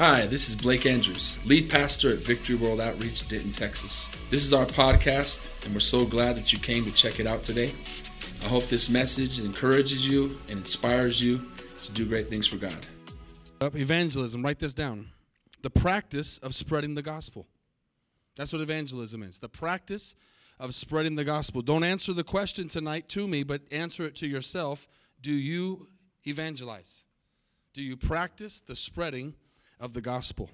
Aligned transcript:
Hi, 0.00 0.24
this 0.24 0.48
is 0.48 0.56
Blake 0.56 0.86
Andrews, 0.86 1.38
lead 1.44 1.68
pastor 1.68 2.10
at 2.10 2.20
Victory 2.20 2.54
World 2.54 2.80
Outreach, 2.80 3.28
Denton, 3.28 3.52
Texas. 3.52 4.08
This 4.30 4.46
is 4.46 4.54
our 4.54 4.64
podcast, 4.64 5.50
and 5.66 5.74
we're 5.74 5.80
so 5.80 6.06
glad 6.06 6.36
that 6.36 6.54
you 6.54 6.58
came 6.58 6.86
to 6.86 6.90
check 6.90 7.20
it 7.20 7.26
out 7.26 7.42
today. 7.42 7.70
I 8.40 8.46
hope 8.46 8.66
this 8.70 8.88
message 8.88 9.40
encourages 9.40 10.08
you 10.08 10.38
and 10.48 10.60
inspires 10.60 11.22
you 11.22 11.44
to 11.82 11.92
do 11.92 12.06
great 12.06 12.30
things 12.30 12.46
for 12.46 12.56
God. 12.56 12.86
Evangelism, 13.60 14.42
write 14.42 14.58
this 14.58 14.72
down. 14.72 15.10
The 15.60 15.68
practice 15.68 16.38
of 16.38 16.54
spreading 16.54 16.94
the 16.94 17.02
gospel. 17.02 17.46
That's 18.36 18.54
what 18.54 18.62
evangelism 18.62 19.22
is. 19.22 19.40
The 19.40 19.50
practice 19.50 20.14
of 20.58 20.74
spreading 20.74 21.16
the 21.16 21.24
gospel. 21.24 21.60
Don't 21.60 21.84
answer 21.84 22.14
the 22.14 22.24
question 22.24 22.68
tonight 22.68 23.10
to 23.10 23.28
me, 23.28 23.42
but 23.42 23.60
answer 23.70 24.06
it 24.06 24.16
to 24.16 24.26
yourself. 24.26 24.88
Do 25.20 25.30
you 25.30 25.88
evangelize? 26.26 27.04
Do 27.74 27.82
you 27.82 27.98
practice 27.98 28.62
the 28.62 28.76
spreading 28.76 29.34
of 29.80 29.92
the 29.92 30.00
gospel? 30.00 30.50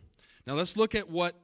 Now 0.47 0.55
let's 0.55 0.77
look 0.77 0.95
at 0.95 1.11
what 1.11 1.35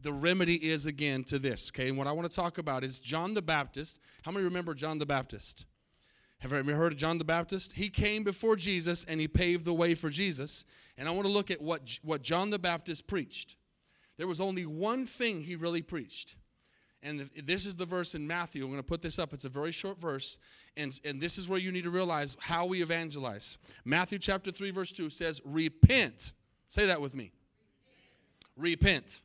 the 0.00 0.12
remedy 0.12 0.54
is 0.54 0.86
again 0.86 1.24
to 1.24 1.38
this, 1.38 1.70
okay? 1.74 1.88
And 1.88 1.98
what 1.98 2.06
I 2.06 2.12
want 2.12 2.30
to 2.30 2.34
talk 2.34 2.58
about 2.58 2.84
is 2.84 3.00
John 3.00 3.34
the 3.34 3.42
Baptist. 3.42 3.98
How 4.22 4.30
many 4.30 4.44
remember 4.44 4.74
John 4.74 4.98
the 4.98 5.06
Baptist? 5.06 5.64
Have 6.40 6.52
you 6.52 6.58
ever 6.58 6.74
heard 6.74 6.92
of 6.92 6.98
John 6.98 7.16
the 7.16 7.24
Baptist? 7.24 7.72
He 7.72 7.88
came 7.88 8.22
before 8.22 8.54
Jesus 8.54 9.04
and 9.04 9.18
he 9.18 9.26
paved 9.26 9.64
the 9.64 9.72
way 9.72 9.94
for 9.94 10.10
Jesus. 10.10 10.66
And 10.98 11.08
I 11.08 11.10
want 11.10 11.26
to 11.26 11.32
look 11.32 11.50
at 11.50 11.60
what, 11.60 11.98
what 12.02 12.22
John 12.22 12.50
the 12.50 12.58
Baptist 12.58 13.06
preached. 13.06 13.56
There 14.18 14.26
was 14.26 14.40
only 14.40 14.66
one 14.66 15.06
thing 15.06 15.42
he 15.42 15.56
really 15.56 15.82
preached. 15.82 16.36
And 17.02 17.30
this 17.44 17.66
is 17.66 17.76
the 17.76 17.84
verse 17.84 18.14
in 18.14 18.26
Matthew. 18.26 18.62
I'm 18.62 18.70
going 18.70 18.82
to 18.82 18.86
put 18.86 19.02
this 19.02 19.18
up. 19.18 19.32
It's 19.32 19.44
a 19.44 19.50
very 19.50 19.72
short 19.72 19.98
verse. 19.98 20.38
And, 20.76 20.98
and 21.04 21.20
this 21.20 21.38
is 21.38 21.48
where 21.48 21.58
you 21.58 21.72
need 21.72 21.84
to 21.84 21.90
realize 21.90 22.36
how 22.40 22.66
we 22.66 22.82
evangelize. 22.82 23.58
Matthew 23.84 24.18
chapter 24.18 24.50
3, 24.50 24.70
verse 24.70 24.92
2 24.92 25.10
says, 25.10 25.40
Repent. 25.44 26.32
Say 26.74 26.86
that 26.86 27.00
with 27.00 27.14
me. 27.14 27.30
Repent. 28.56 29.20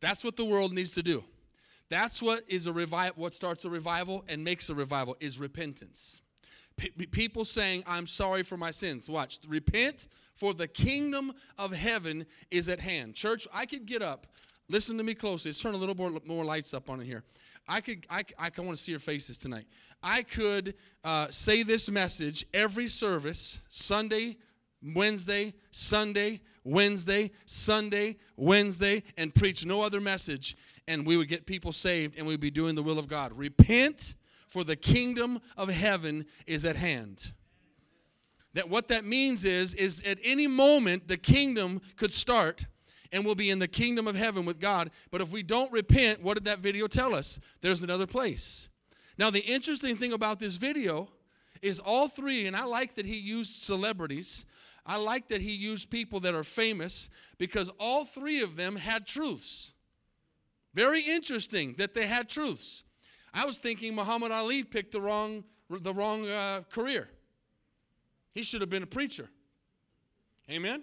That's 0.00 0.22
what 0.22 0.36
the 0.36 0.44
world 0.44 0.74
needs 0.74 0.90
to 0.96 1.02
do. 1.02 1.24
That's 1.88 2.20
what 2.20 2.42
is 2.46 2.66
a 2.66 2.72
revival, 2.74 3.22
what 3.22 3.32
starts 3.32 3.64
a 3.64 3.70
revival 3.70 4.22
and 4.28 4.44
makes 4.44 4.68
a 4.68 4.74
revival 4.74 5.16
is 5.18 5.38
repentance. 5.38 6.20
P- 6.76 6.90
people 6.90 7.46
saying, 7.46 7.84
I'm 7.86 8.06
sorry 8.06 8.42
for 8.42 8.58
my 8.58 8.70
sins. 8.70 9.08
Watch, 9.08 9.38
repent, 9.48 10.08
for 10.34 10.52
the 10.52 10.68
kingdom 10.68 11.32
of 11.56 11.72
heaven 11.72 12.26
is 12.50 12.68
at 12.68 12.80
hand. 12.80 13.14
Church, 13.14 13.48
I 13.50 13.64
could 13.64 13.86
get 13.86 14.02
up. 14.02 14.26
Listen 14.68 14.98
to 14.98 15.02
me 15.04 15.14
closely. 15.14 15.48
Let's 15.48 15.62
turn 15.62 15.72
a 15.72 15.78
little 15.78 15.94
more, 15.94 16.12
more 16.26 16.44
lights 16.44 16.74
up 16.74 16.90
on 16.90 17.00
here. 17.00 17.24
I 17.66 17.80
could, 17.80 18.06
I, 18.10 18.24
I, 18.38 18.50
I 18.54 18.60
want 18.60 18.76
to 18.76 18.82
see 18.82 18.92
your 18.92 19.00
faces 19.00 19.38
tonight. 19.38 19.64
I 20.02 20.22
could 20.22 20.74
uh, 21.02 21.28
say 21.30 21.62
this 21.62 21.90
message 21.90 22.44
every 22.52 22.88
service, 22.88 23.58
Sunday, 23.70 24.36
Wednesday, 24.82 25.54
Sunday, 25.70 26.40
Wednesday, 26.68 27.30
Sunday, 27.46 28.16
Wednesday, 28.36 29.02
and 29.16 29.34
preach 29.34 29.64
no 29.64 29.80
other 29.82 30.00
message, 30.00 30.56
and 30.86 31.06
we 31.06 31.16
would 31.16 31.28
get 31.28 31.46
people 31.46 31.72
saved 31.72 32.16
and 32.18 32.26
we'd 32.26 32.40
be 32.40 32.50
doing 32.50 32.74
the 32.74 32.82
will 32.82 32.98
of 32.98 33.08
God. 33.08 33.32
Repent, 33.32 34.14
for 34.46 34.64
the 34.64 34.76
kingdom 34.76 35.40
of 35.56 35.68
heaven 35.68 36.26
is 36.46 36.64
at 36.64 36.76
hand. 36.76 37.32
That 38.54 38.68
what 38.68 38.88
that 38.88 39.04
means 39.04 39.44
is, 39.44 39.74
is 39.74 40.00
at 40.02 40.18
any 40.24 40.46
moment 40.46 41.08
the 41.08 41.18
kingdom 41.18 41.80
could 41.96 42.12
start 42.14 42.66
and 43.12 43.24
we'll 43.24 43.34
be 43.34 43.50
in 43.50 43.58
the 43.58 43.68
kingdom 43.68 44.06
of 44.06 44.14
heaven 44.14 44.44
with 44.44 44.60
God. 44.60 44.90
But 45.10 45.20
if 45.20 45.30
we 45.30 45.42
don't 45.42 45.72
repent, 45.72 46.22
what 46.22 46.34
did 46.34 46.44
that 46.44 46.58
video 46.58 46.86
tell 46.86 47.14
us? 47.14 47.38
There's 47.60 47.82
another 47.82 48.06
place. 48.06 48.68
Now, 49.16 49.30
the 49.30 49.40
interesting 49.40 49.96
thing 49.96 50.12
about 50.12 50.40
this 50.40 50.56
video 50.56 51.08
is 51.62 51.78
all 51.78 52.08
three, 52.08 52.46
and 52.46 52.56
I 52.56 52.64
like 52.64 52.94
that 52.94 53.06
he 53.06 53.16
used 53.16 53.62
celebrities. 53.62 54.44
I 54.88 54.96
like 54.96 55.28
that 55.28 55.42
he 55.42 55.52
used 55.52 55.90
people 55.90 56.18
that 56.20 56.34
are 56.34 56.42
famous 56.42 57.10
because 57.36 57.70
all 57.78 58.06
three 58.06 58.40
of 58.40 58.56
them 58.56 58.74
had 58.74 59.06
truths. 59.06 59.74
Very 60.72 61.02
interesting 61.02 61.74
that 61.76 61.92
they 61.92 62.06
had 62.06 62.30
truths. 62.30 62.84
I 63.34 63.44
was 63.44 63.58
thinking 63.58 63.94
Muhammad 63.94 64.32
Ali 64.32 64.64
picked 64.64 64.92
the 64.92 65.00
wrong, 65.02 65.44
the 65.68 65.92
wrong 65.92 66.26
uh, 66.26 66.62
career. 66.70 67.10
He 68.32 68.42
should 68.42 68.62
have 68.62 68.70
been 68.70 68.82
a 68.82 68.86
preacher. 68.86 69.28
Amen? 70.50 70.82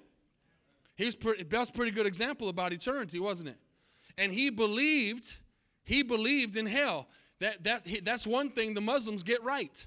He 0.96 1.06
was 1.06 1.16
pretty, 1.16 1.44
that's 1.44 1.72
a 1.72 1.74
pretty 1.74 1.91
good 1.91 2.06
example 2.06 2.50
about 2.50 2.74
eternity, 2.74 3.19
wasn't 3.19 3.50
it? 3.50 3.57
And 4.19 4.31
he 4.31 4.51
believed, 4.51 5.35
he 5.84 6.03
believed 6.03 6.57
in 6.57 6.68
hell. 6.68 7.07
That, 7.40 7.63
that, 7.63 7.88
that's 8.03 8.28
one 8.28 8.51
thing 8.51 8.75
the 8.75 8.81
Muslims 8.81 9.24
get 9.24 9.44
right. 9.44 9.84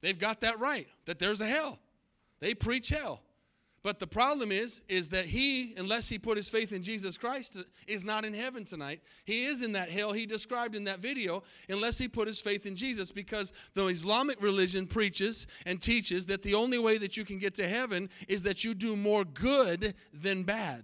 They've 0.00 0.18
got 0.18 0.42
that 0.42 0.60
right, 0.60 0.86
that 1.06 1.18
there's 1.18 1.40
a 1.40 1.46
hell. 1.46 1.80
They 2.40 2.54
preach 2.54 2.88
hell. 2.88 3.22
But 3.86 4.00
the 4.00 4.06
problem 4.08 4.50
is, 4.50 4.82
is 4.88 5.10
that 5.10 5.26
he, 5.26 5.74
unless 5.76 6.08
he 6.08 6.18
put 6.18 6.36
his 6.36 6.50
faith 6.50 6.72
in 6.72 6.82
Jesus 6.82 7.16
Christ, 7.16 7.56
is 7.86 8.04
not 8.04 8.24
in 8.24 8.34
heaven 8.34 8.64
tonight. 8.64 9.00
He 9.24 9.44
is 9.44 9.62
in 9.62 9.70
that 9.74 9.90
hell 9.90 10.12
he 10.12 10.26
described 10.26 10.74
in 10.74 10.82
that 10.84 10.98
video, 10.98 11.44
unless 11.68 11.96
he 11.96 12.08
put 12.08 12.26
his 12.26 12.40
faith 12.40 12.66
in 12.66 12.74
Jesus, 12.74 13.12
because 13.12 13.52
the 13.74 13.86
Islamic 13.86 14.42
religion 14.42 14.88
preaches 14.88 15.46
and 15.64 15.80
teaches 15.80 16.26
that 16.26 16.42
the 16.42 16.54
only 16.54 16.80
way 16.80 16.98
that 16.98 17.16
you 17.16 17.24
can 17.24 17.38
get 17.38 17.54
to 17.54 17.68
heaven 17.68 18.10
is 18.26 18.42
that 18.42 18.64
you 18.64 18.74
do 18.74 18.96
more 18.96 19.24
good 19.24 19.94
than 20.12 20.42
bad. 20.42 20.82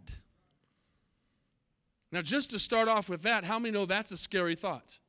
Now, 2.13 2.23
just 2.23 2.53
to 2.53 2.59
start 2.61 2.87
off 2.87 3.09
with 3.09 3.23
that, 3.23 3.43
how 3.43 3.59
many 3.59 3.73
know 3.73 3.85
that's 3.85 4.13
a 4.13 4.17
scary 4.17 4.55
thought? 4.55 5.01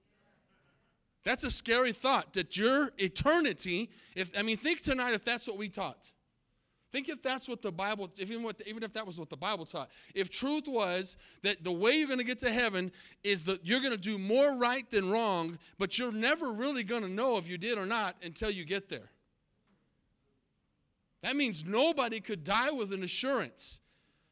That's 1.23 1.43
a 1.43 1.51
scary 1.51 1.93
thought 1.93 2.33
that 2.33 2.57
your 2.57 2.91
eternity, 2.97 3.91
if 4.15 4.35
I 4.35 4.41
mean, 4.41 4.57
think 4.57 4.81
tonight 4.81 5.13
if 5.13 5.23
that's 5.23 5.47
what 5.47 5.57
we 5.57 5.69
taught. 5.69 6.09
Think 6.93 7.09
if 7.09 7.23
that's 7.23 7.49
what 7.49 7.63
the 7.63 7.71
Bible, 7.71 8.07
even, 8.19 8.43
what, 8.43 8.61
even 8.67 8.83
if 8.83 8.93
that 8.93 9.07
was 9.07 9.17
what 9.17 9.31
the 9.31 9.35
Bible 9.35 9.65
taught. 9.65 9.89
If 10.13 10.29
truth 10.29 10.67
was 10.67 11.17
that 11.41 11.63
the 11.63 11.71
way 11.71 11.93
you're 11.93 12.07
going 12.07 12.19
to 12.19 12.23
get 12.23 12.37
to 12.39 12.51
heaven 12.51 12.91
is 13.23 13.45
that 13.45 13.65
you're 13.65 13.79
going 13.79 13.93
to 13.93 13.97
do 13.97 14.19
more 14.19 14.55
right 14.55 14.87
than 14.91 15.09
wrong, 15.09 15.57
but 15.79 15.97
you're 15.97 16.11
never 16.11 16.53
really 16.53 16.83
going 16.83 17.01
to 17.01 17.09
know 17.09 17.37
if 17.37 17.49
you 17.49 17.57
did 17.57 17.79
or 17.79 17.87
not 17.87 18.15
until 18.21 18.51
you 18.51 18.63
get 18.63 18.89
there. 18.89 19.09
That 21.23 21.35
means 21.35 21.65
nobody 21.65 22.19
could 22.19 22.43
die 22.43 22.69
with 22.69 22.93
an 22.93 23.01
assurance. 23.03 23.81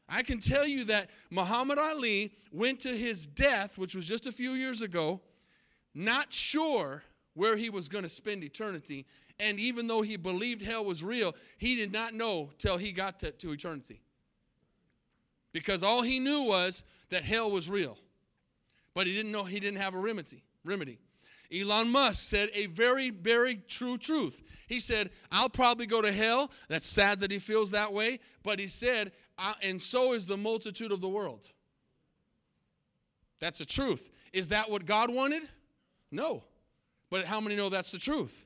I 0.07 0.21
can 0.21 0.39
tell 0.39 0.67
you 0.67 0.83
that 0.85 1.09
Muhammad 1.31 1.79
Ali 1.79 2.31
went 2.51 2.79
to 2.81 2.95
his 2.95 3.25
death, 3.25 3.79
which 3.79 3.95
was 3.95 4.05
just 4.05 4.27
a 4.27 4.31
few 4.31 4.51
years 4.51 4.83
ago, 4.83 5.19
not 5.95 6.31
sure 6.31 7.01
where 7.33 7.57
he 7.57 7.71
was 7.71 7.89
going 7.89 8.03
to 8.03 8.09
spend 8.09 8.43
eternity 8.43 9.07
and 9.41 9.59
even 9.59 9.87
though 9.87 10.01
he 10.01 10.15
believed 10.15 10.61
hell 10.61 10.85
was 10.85 11.03
real, 11.03 11.35
he 11.57 11.75
did 11.75 11.91
not 11.91 12.13
know 12.13 12.51
till 12.59 12.77
he 12.77 12.91
got 12.91 13.19
to, 13.21 13.31
to 13.31 13.51
eternity. 13.51 14.01
Because 15.51 15.83
all 15.83 16.03
he 16.03 16.19
knew 16.19 16.43
was 16.43 16.83
that 17.09 17.23
hell 17.23 17.49
was 17.49 17.69
real. 17.69 17.97
But 18.93 19.07
he 19.07 19.13
didn't 19.13 19.31
know 19.31 19.43
he 19.43 19.59
didn't 19.59 19.79
have 19.79 19.95
a 19.95 19.99
remedy. 19.99 20.43
remedy. 20.63 20.99
Elon 21.53 21.89
Musk 21.89 22.29
said 22.29 22.49
a 22.53 22.67
very, 22.67 23.09
very 23.09 23.55
true 23.67 23.97
truth. 23.97 24.41
He 24.67 24.79
said, 24.79 25.09
I'll 25.31 25.49
probably 25.49 25.85
go 25.85 26.01
to 26.01 26.11
hell. 26.11 26.51
That's 26.69 26.87
sad 26.87 27.19
that 27.21 27.31
he 27.31 27.39
feels 27.39 27.71
that 27.71 27.91
way. 27.91 28.19
But 28.43 28.59
he 28.59 28.67
said, 28.67 29.11
and 29.61 29.81
so 29.81 30.13
is 30.13 30.27
the 30.27 30.37
multitude 30.37 30.91
of 30.91 31.01
the 31.01 31.09
world. 31.09 31.49
That's 33.39 33.59
the 33.59 33.65
truth. 33.65 34.09
Is 34.31 34.49
that 34.49 34.69
what 34.69 34.85
God 34.85 35.13
wanted? 35.13 35.43
No. 36.11 36.43
But 37.09 37.25
how 37.25 37.41
many 37.41 37.55
know 37.55 37.69
that's 37.69 37.91
the 37.91 37.97
truth? 37.97 38.45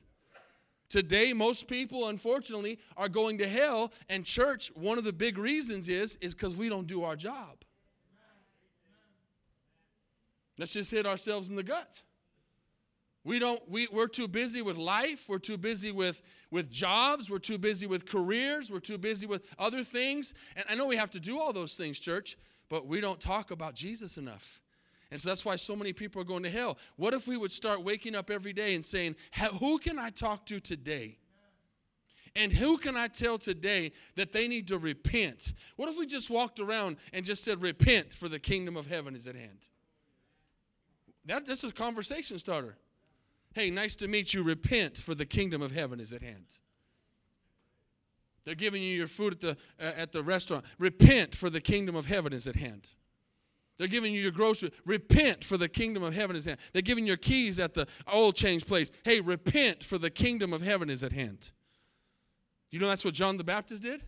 Today, 0.88 1.32
most 1.32 1.66
people, 1.66 2.08
unfortunately, 2.08 2.78
are 2.96 3.08
going 3.08 3.38
to 3.38 3.48
hell, 3.48 3.92
and 4.08 4.24
church, 4.24 4.70
one 4.74 4.98
of 4.98 5.04
the 5.04 5.12
big 5.12 5.38
reasons 5.38 5.88
is 5.88 6.16
is 6.20 6.34
because 6.34 6.54
we 6.54 6.68
don't 6.68 6.86
do 6.86 7.02
our 7.02 7.16
job. 7.16 7.64
Let's 10.58 10.72
just 10.72 10.90
hit 10.90 11.06
ourselves 11.06 11.48
in 11.48 11.56
the 11.56 11.62
gut. 11.62 12.02
We 13.24 13.40
don't, 13.40 13.60
we, 13.68 13.88
we're 13.90 14.06
too 14.06 14.28
busy 14.28 14.62
with 14.62 14.76
life, 14.76 15.24
we're 15.26 15.40
too 15.40 15.56
busy 15.56 15.90
with, 15.90 16.22
with 16.52 16.70
jobs, 16.70 17.28
we're 17.28 17.40
too 17.40 17.58
busy 17.58 17.88
with 17.88 18.06
careers, 18.06 18.70
we're 18.70 18.78
too 18.78 18.98
busy 18.98 19.26
with 19.26 19.42
other 19.58 19.82
things. 19.82 20.32
And 20.54 20.64
I 20.70 20.76
know 20.76 20.86
we 20.86 20.94
have 20.96 21.10
to 21.10 21.20
do 21.20 21.40
all 21.40 21.52
those 21.52 21.74
things, 21.74 21.98
church, 21.98 22.38
but 22.68 22.86
we 22.86 23.00
don't 23.00 23.20
talk 23.20 23.50
about 23.50 23.74
Jesus 23.74 24.16
enough. 24.16 24.62
And 25.10 25.20
so 25.20 25.28
that's 25.28 25.44
why 25.44 25.56
so 25.56 25.76
many 25.76 25.92
people 25.92 26.20
are 26.20 26.24
going 26.24 26.42
to 26.42 26.50
hell. 26.50 26.78
What 26.96 27.14
if 27.14 27.28
we 27.28 27.36
would 27.36 27.52
start 27.52 27.82
waking 27.82 28.14
up 28.14 28.30
every 28.30 28.52
day 28.52 28.74
and 28.74 28.84
saying, 28.84 29.16
Who 29.60 29.78
can 29.78 29.98
I 29.98 30.10
talk 30.10 30.46
to 30.46 30.58
today? 30.60 31.18
And 32.34 32.52
who 32.52 32.76
can 32.76 32.96
I 32.96 33.08
tell 33.08 33.38
today 33.38 33.92
that 34.16 34.32
they 34.32 34.46
need 34.46 34.68
to 34.68 34.78
repent? 34.78 35.54
What 35.76 35.88
if 35.88 35.98
we 35.98 36.06
just 36.06 36.28
walked 36.28 36.60
around 36.60 36.98
and 37.12 37.24
just 37.24 37.42
said, 37.44 37.62
Repent, 37.62 38.12
for 38.12 38.28
the 38.28 38.38
kingdom 38.38 38.76
of 38.76 38.88
heaven 38.88 39.14
is 39.14 39.26
at 39.26 39.36
hand? 39.36 39.66
That, 41.24 41.46
that's 41.46 41.64
a 41.64 41.72
conversation 41.72 42.38
starter. 42.38 42.76
Hey, 43.54 43.70
nice 43.70 43.96
to 43.96 44.08
meet 44.08 44.34
you. 44.34 44.42
Repent, 44.42 44.98
for 44.98 45.14
the 45.14 45.24
kingdom 45.24 45.62
of 45.62 45.72
heaven 45.72 45.98
is 45.98 46.12
at 46.12 46.22
hand. 46.22 46.58
They're 48.44 48.54
giving 48.54 48.82
you 48.82 48.90
your 48.90 49.08
food 49.08 49.32
at 49.32 49.40
the, 49.40 49.56
uh, 49.80 49.92
at 49.96 50.12
the 50.12 50.22
restaurant. 50.22 50.64
Repent, 50.78 51.34
for 51.34 51.48
the 51.48 51.60
kingdom 51.60 51.96
of 51.96 52.06
heaven 52.06 52.32
is 52.32 52.46
at 52.46 52.56
hand. 52.56 52.90
They're 53.78 53.88
giving 53.88 54.12
you 54.12 54.20
your 54.20 54.30
grocery. 54.30 54.72
Repent 54.84 55.44
for 55.44 55.56
the 55.56 55.68
kingdom 55.68 56.02
of 56.02 56.14
heaven 56.14 56.34
is 56.34 56.46
at 56.46 56.52
hand. 56.52 56.60
They're 56.72 56.82
giving 56.82 57.06
your 57.06 57.16
keys 57.16 57.60
at 57.60 57.74
the 57.74 57.86
oil 58.14 58.32
change 58.32 58.66
place. 58.66 58.90
Hey, 59.04 59.20
repent 59.20 59.84
for 59.84 59.98
the 59.98 60.10
kingdom 60.10 60.52
of 60.52 60.62
heaven 60.62 60.88
is 60.88 61.04
at 61.04 61.12
hand. 61.12 61.50
You 62.70 62.80
know 62.80 62.88
that's 62.88 63.04
what 63.04 63.14
John 63.14 63.36
the 63.36 63.44
Baptist 63.44 63.82
did? 63.82 64.02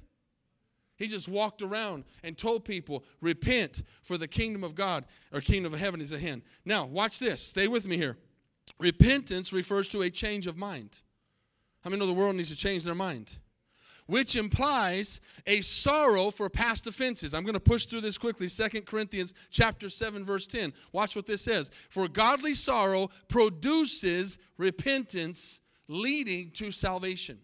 He 0.96 1.06
just 1.06 1.28
walked 1.28 1.62
around 1.62 2.04
and 2.24 2.36
told 2.36 2.64
people, 2.64 3.04
repent 3.20 3.82
for 4.02 4.18
the 4.18 4.26
kingdom 4.26 4.64
of 4.64 4.74
God 4.74 5.04
or 5.32 5.40
kingdom 5.40 5.72
of 5.72 5.78
heaven 5.78 6.00
is 6.00 6.12
at 6.12 6.20
hand. 6.20 6.42
Now, 6.64 6.86
watch 6.86 7.20
this. 7.20 7.40
Stay 7.40 7.68
with 7.68 7.86
me 7.86 7.96
here. 7.96 8.16
Repentance 8.80 9.52
refers 9.52 9.88
to 9.88 10.02
a 10.02 10.10
change 10.10 10.46
of 10.46 10.56
mind. 10.56 11.00
How 11.82 11.90
many 11.90 12.00
know 12.00 12.06
the 12.06 12.12
world 12.12 12.34
needs 12.34 12.50
to 12.50 12.56
change 12.56 12.84
their 12.84 12.96
mind? 12.96 13.36
Which 14.08 14.36
implies 14.36 15.20
a 15.46 15.60
sorrow 15.60 16.30
for 16.30 16.50
past 16.50 16.86
offenses. 16.86 17.34
I'm 17.34 17.44
going 17.44 17.54
to 17.54 17.60
push 17.60 17.84
through 17.84 18.00
this 18.00 18.18
quickly. 18.18 18.48
Second 18.48 18.86
Corinthians 18.86 19.34
chapter 19.50 19.88
7 19.88 20.24
verse 20.24 20.46
10. 20.46 20.72
Watch 20.92 21.14
what 21.14 21.26
this 21.26 21.42
says. 21.42 21.70
For 21.90 22.08
godly 22.08 22.54
sorrow 22.54 23.10
produces 23.28 24.38
repentance 24.56 25.60
leading 25.88 26.50
to 26.52 26.70
salvation. 26.70 27.38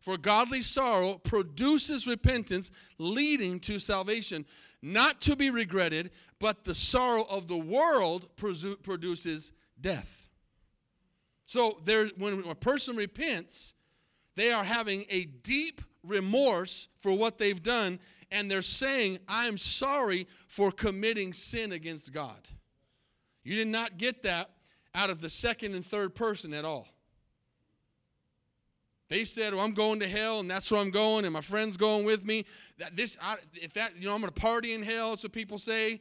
For 0.00 0.18
godly 0.18 0.60
sorrow 0.60 1.14
produces 1.14 2.06
repentance, 2.06 2.70
leading 2.98 3.58
to 3.60 3.78
salvation, 3.78 4.44
not 4.82 5.22
to 5.22 5.34
be 5.34 5.48
regretted, 5.48 6.10
but 6.38 6.64
the 6.64 6.74
sorrow 6.74 7.24
of 7.24 7.48
the 7.48 7.56
world 7.56 8.28
produces 8.36 9.52
death. 9.80 10.28
So 11.46 11.80
there, 11.86 12.08
when 12.18 12.44
a 12.46 12.54
person 12.54 12.96
repents, 12.96 13.72
they 14.36 14.52
are 14.52 14.64
having 14.64 15.04
a 15.10 15.24
deep 15.24 15.80
remorse 16.02 16.88
for 17.00 17.16
what 17.16 17.38
they've 17.38 17.62
done, 17.62 17.98
and 18.30 18.50
they're 18.50 18.62
saying, 18.62 19.18
I'm 19.28 19.58
sorry 19.58 20.26
for 20.48 20.70
committing 20.70 21.32
sin 21.32 21.72
against 21.72 22.12
God. 22.12 22.48
You 23.42 23.56
did 23.56 23.68
not 23.68 23.98
get 23.98 24.22
that 24.22 24.50
out 24.94 25.10
of 25.10 25.20
the 25.20 25.28
second 25.28 25.74
and 25.74 25.84
third 25.84 26.14
person 26.14 26.54
at 26.54 26.64
all. 26.64 26.88
They 29.08 29.24
said, 29.24 29.54
"Well, 29.54 29.62
I'm 29.62 29.74
going 29.74 30.00
to 30.00 30.08
hell, 30.08 30.40
and 30.40 30.50
that's 30.50 30.70
where 30.70 30.80
I'm 30.80 30.90
going, 30.90 31.24
and 31.24 31.32
my 31.32 31.42
friend's 31.42 31.76
going 31.76 32.04
with 32.06 32.24
me." 32.24 32.46
That 32.78 32.96
this, 32.96 33.18
I, 33.20 33.36
if 33.52 33.74
that, 33.74 33.96
you 33.98 34.06
know, 34.06 34.14
I'm 34.14 34.20
going 34.20 34.32
to 34.32 34.40
party 34.40 34.72
in 34.72 34.82
hell. 34.82 35.10
What 35.10 35.32
people 35.32 35.58
say. 35.58 36.00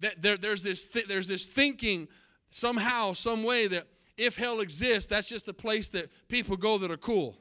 That 0.00 0.22
there, 0.22 0.36
there's 0.36 0.62
this, 0.62 0.84
th- 0.86 1.06
there's 1.06 1.28
this 1.28 1.46
thinking 1.46 2.08
somehow, 2.50 3.12
some 3.12 3.42
way 3.42 3.66
that 3.66 3.86
if 4.18 4.36
hell 4.36 4.60
exists, 4.60 5.08
that's 5.08 5.28
just 5.28 5.48
a 5.48 5.54
place 5.54 5.88
that 5.90 6.10
people 6.28 6.56
go 6.56 6.76
that 6.78 6.90
are 6.90 6.98
cool. 6.98 7.38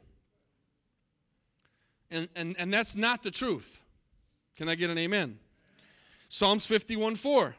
And 2.10 2.30
and 2.36 2.56
and 2.58 2.74
that's 2.74 2.96
not 2.96 3.24
the 3.24 3.32
truth. 3.32 3.82
Can 4.56 4.70
I 4.70 4.76
get 4.76 4.90
an 4.90 4.98
amen? 4.98 5.40
Psalms 6.30 6.66
51 6.66 7.16
4. 7.16 7.56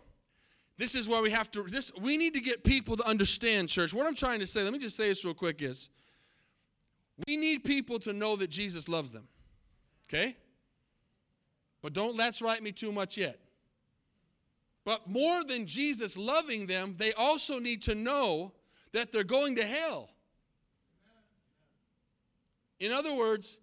This 0.78 0.94
is 0.94 1.08
where 1.08 1.20
we 1.20 1.30
have 1.30 1.50
to. 1.50 1.64
This 1.64 1.92
we 2.00 2.16
need 2.16 2.34
to 2.34 2.40
get 2.40 2.64
people 2.64 2.96
to 2.96 3.04
understand, 3.04 3.68
church. 3.68 3.92
What 3.92 4.06
I'm 4.06 4.14
trying 4.14 4.38
to 4.38 4.46
say. 4.46 4.62
Let 4.62 4.72
me 4.72 4.78
just 4.78 4.96
say 4.96 5.08
this 5.08 5.24
real 5.24 5.34
quick. 5.34 5.60
Is 5.60 5.90
we 7.26 7.36
need 7.36 7.64
people 7.64 7.98
to 8.00 8.12
know 8.12 8.36
that 8.36 8.48
Jesus 8.48 8.88
loves 8.88 9.12
them. 9.12 9.28
Okay? 10.08 10.36
But 11.82 11.92
don't 11.92 12.16
let's 12.16 12.40
write 12.40 12.62
me 12.62 12.72
too 12.72 12.92
much 12.92 13.16
yet. 13.16 13.38
But 14.84 15.08
more 15.08 15.44
than 15.44 15.66
Jesus 15.66 16.16
loving 16.16 16.66
them, 16.66 16.94
they 16.96 17.12
also 17.12 17.58
need 17.58 17.82
to 17.82 17.94
know 17.94 18.52
that 18.92 19.12
they're 19.12 19.24
going 19.24 19.56
to 19.56 19.64
hell. 19.64 20.10
In 22.80 22.92
other 22.92 23.14
words, 23.14 23.58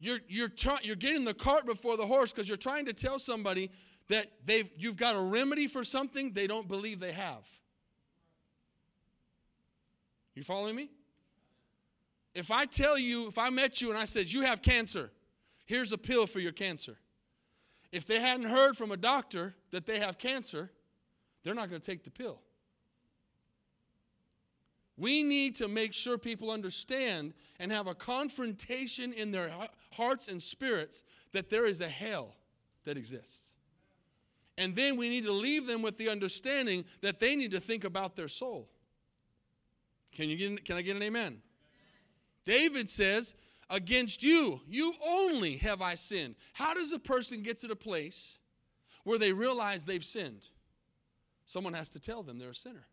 you're, 0.00 0.20
you're, 0.26 0.48
try, 0.48 0.78
you're 0.82 0.96
getting 0.96 1.24
the 1.24 1.34
cart 1.34 1.66
before 1.66 1.96
the 1.96 2.06
horse 2.06 2.32
because 2.32 2.48
you're 2.48 2.56
trying 2.56 2.86
to 2.86 2.92
tell 2.92 3.18
somebody 3.18 3.70
that 4.08 4.26
they've, 4.44 4.68
you've 4.76 4.96
got 4.96 5.16
a 5.16 5.20
remedy 5.20 5.66
for 5.66 5.84
something 5.84 6.32
they 6.32 6.46
don't 6.46 6.66
believe 6.66 6.98
they 6.98 7.12
have. 7.12 7.44
You 10.34 10.42
following 10.42 10.74
me? 10.74 10.90
If 12.34 12.50
I 12.50 12.64
tell 12.64 12.98
you, 12.98 13.28
if 13.28 13.38
I 13.38 13.50
met 13.50 13.80
you 13.80 13.90
and 13.90 13.98
I 13.98 14.06
said, 14.06 14.32
You 14.32 14.42
have 14.42 14.62
cancer, 14.62 15.10
here's 15.66 15.92
a 15.92 15.98
pill 15.98 16.26
for 16.26 16.40
your 16.40 16.52
cancer. 16.52 16.96
If 17.90 18.06
they 18.06 18.18
hadn't 18.18 18.48
heard 18.48 18.76
from 18.76 18.90
a 18.90 18.96
doctor 18.96 19.54
that 19.70 19.84
they 19.84 19.98
have 19.98 20.16
cancer, 20.16 20.70
they're 21.42 21.54
not 21.54 21.68
going 21.68 21.80
to 21.80 21.86
take 21.86 22.04
the 22.04 22.10
pill. 22.10 22.40
We 24.96 25.22
need 25.22 25.56
to 25.56 25.68
make 25.68 25.92
sure 25.94 26.18
people 26.18 26.50
understand 26.50 27.32
and 27.58 27.72
have 27.72 27.86
a 27.86 27.94
confrontation 27.94 29.12
in 29.12 29.32
their 29.32 29.50
hearts 29.92 30.28
and 30.28 30.42
spirits 30.42 31.02
that 31.32 31.48
there 31.48 31.66
is 31.66 31.80
a 31.80 31.88
hell 31.88 32.34
that 32.84 32.96
exists. 32.96 33.52
And 34.58 34.76
then 34.76 34.96
we 34.96 35.08
need 35.08 35.24
to 35.24 35.32
leave 35.32 35.66
them 35.66 35.80
with 35.80 35.96
the 35.96 36.08
understanding 36.08 36.84
that 37.00 37.20
they 37.20 37.36
need 37.36 37.52
to 37.52 37.60
think 37.60 37.84
about 37.84 38.16
their 38.16 38.28
soul. 38.28 38.68
Can, 40.12 40.28
you 40.28 40.36
get, 40.36 40.64
can 40.64 40.76
I 40.76 40.82
get 40.82 40.94
an 40.96 41.02
amen? 41.02 41.38
David 42.44 42.90
says, 42.90 43.34
Against 43.70 44.22
you, 44.22 44.60
you 44.68 44.92
only 45.02 45.56
have 45.56 45.80
I 45.80 45.94
sinned. 45.94 46.34
How 46.52 46.74
does 46.74 46.92
a 46.92 46.98
person 46.98 47.42
get 47.42 47.58
to 47.60 47.66
the 47.66 47.76
place 47.76 48.38
where 49.04 49.18
they 49.18 49.32
realize 49.32 49.86
they've 49.86 50.04
sinned? 50.04 50.44
Someone 51.46 51.72
has 51.72 51.88
to 51.90 52.00
tell 52.00 52.22
them 52.22 52.38
they're 52.38 52.50
a 52.50 52.54
sinner. 52.54 52.86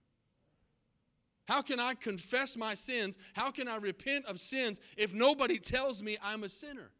How 1.49 1.63
can 1.63 1.79
I 1.79 1.95
confess 1.95 2.55
my 2.55 2.75
sins? 2.75 3.17
How 3.33 3.49
can 3.49 3.67
I 3.67 3.77
repent 3.77 4.25
of 4.27 4.39
sins 4.39 4.79
if 4.95 5.15
nobody 5.15 5.57
tells 5.57 6.03
me 6.03 6.15
I'm 6.23 6.43
a 6.43 6.49
sinner? 6.49 6.91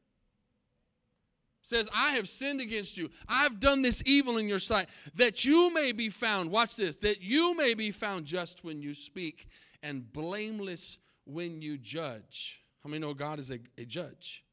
Says, 1.62 1.88
I 1.96 2.14
have 2.14 2.28
sinned 2.28 2.60
against 2.60 2.98
you. 2.98 3.12
I've 3.28 3.60
done 3.60 3.84
this 3.84 4.02
evil 4.08 4.40
in 4.40 4.50
your 4.50 4.58
sight, 4.58 4.90
that 5.14 5.46
you 5.46 5.72
may 5.72 5.92
be 5.92 6.10
found, 6.10 6.50
watch 6.50 6.76
this, 6.76 6.96
that 6.98 7.22
you 7.22 7.56
may 7.56 7.76
be 7.76 7.92
found 7.92 8.26
just 8.26 8.64
when 8.64 8.82
you 8.82 8.96
speak 8.96 9.48
and 9.84 10.12
blameless 10.12 10.98
when 11.26 11.62
you 11.62 11.78
judge. 11.78 12.64
How 12.84 12.90
many 12.90 13.02
know 13.02 13.14
God 13.14 13.38
is 13.38 13.52
a, 13.52 13.60
a 13.78 13.86
judge? 13.86 14.44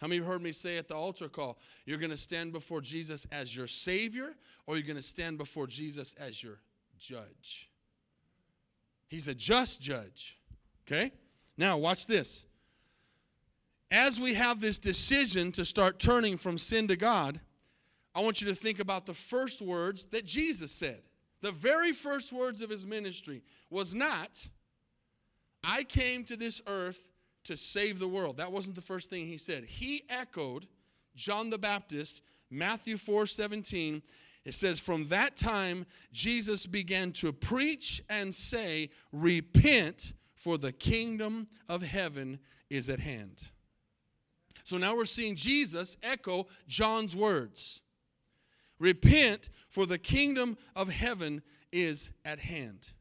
How 0.00 0.06
many 0.06 0.16
have 0.20 0.28
heard 0.28 0.40
me 0.42 0.52
say 0.52 0.78
at 0.78 0.88
the 0.88 0.94
altar 0.94 1.28
call, 1.28 1.58
you're 1.84 1.98
going 1.98 2.08
to 2.08 2.16
stand 2.16 2.54
before 2.54 2.80
Jesus 2.80 3.26
as 3.30 3.54
your 3.54 3.66
Savior 3.66 4.34
or 4.66 4.76
you're 4.76 4.86
going 4.86 4.96
to 4.96 5.02
stand 5.02 5.36
before 5.36 5.66
Jesus 5.66 6.14
as 6.14 6.42
your 6.42 6.60
judge? 6.98 7.69
He's 9.10 9.26
a 9.26 9.34
just 9.34 9.82
judge. 9.82 10.38
Okay? 10.86 11.12
Now, 11.58 11.76
watch 11.76 12.06
this. 12.06 12.44
As 13.90 14.20
we 14.20 14.34
have 14.34 14.60
this 14.60 14.78
decision 14.78 15.50
to 15.52 15.64
start 15.64 15.98
turning 15.98 16.38
from 16.38 16.56
sin 16.56 16.86
to 16.88 16.96
God, 16.96 17.40
I 18.14 18.20
want 18.20 18.40
you 18.40 18.46
to 18.46 18.54
think 18.54 18.78
about 18.78 19.06
the 19.06 19.12
first 19.12 19.60
words 19.60 20.06
that 20.06 20.24
Jesus 20.24 20.70
said. 20.70 21.02
The 21.42 21.50
very 21.50 21.92
first 21.92 22.32
words 22.32 22.62
of 22.62 22.70
his 22.70 22.86
ministry 22.86 23.42
was 23.68 23.94
not, 23.94 24.46
I 25.64 25.82
came 25.82 26.22
to 26.24 26.36
this 26.36 26.62
earth 26.68 27.08
to 27.44 27.56
save 27.56 27.98
the 27.98 28.06
world. 28.06 28.36
That 28.36 28.52
wasn't 28.52 28.76
the 28.76 28.80
first 28.80 29.10
thing 29.10 29.26
he 29.26 29.38
said. 29.38 29.64
He 29.64 30.04
echoed 30.08 30.68
John 31.16 31.50
the 31.50 31.58
Baptist, 31.58 32.22
Matthew 32.48 32.96
4 32.96 33.26
17. 33.26 34.02
It 34.44 34.54
says, 34.54 34.80
From 34.80 35.08
that 35.08 35.36
time, 35.36 35.86
Jesus 36.12 36.66
began 36.66 37.12
to 37.12 37.32
preach 37.32 38.02
and 38.08 38.34
say, 38.34 38.90
Repent, 39.12 40.14
for 40.34 40.56
the 40.56 40.72
kingdom 40.72 41.48
of 41.68 41.82
heaven 41.82 42.38
is 42.70 42.88
at 42.88 43.00
hand. 43.00 43.50
So 44.64 44.78
now 44.78 44.96
we're 44.96 45.04
seeing 45.04 45.34
Jesus 45.34 45.96
echo 46.02 46.46
John's 46.66 47.14
words 47.14 47.80
Repent, 48.78 49.50
for 49.68 49.84
the 49.84 49.98
kingdom 49.98 50.56
of 50.74 50.88
heaven 50.88 51.42
is 51.70 52.10
at 52.24 52.38
hand. 52.38 52.92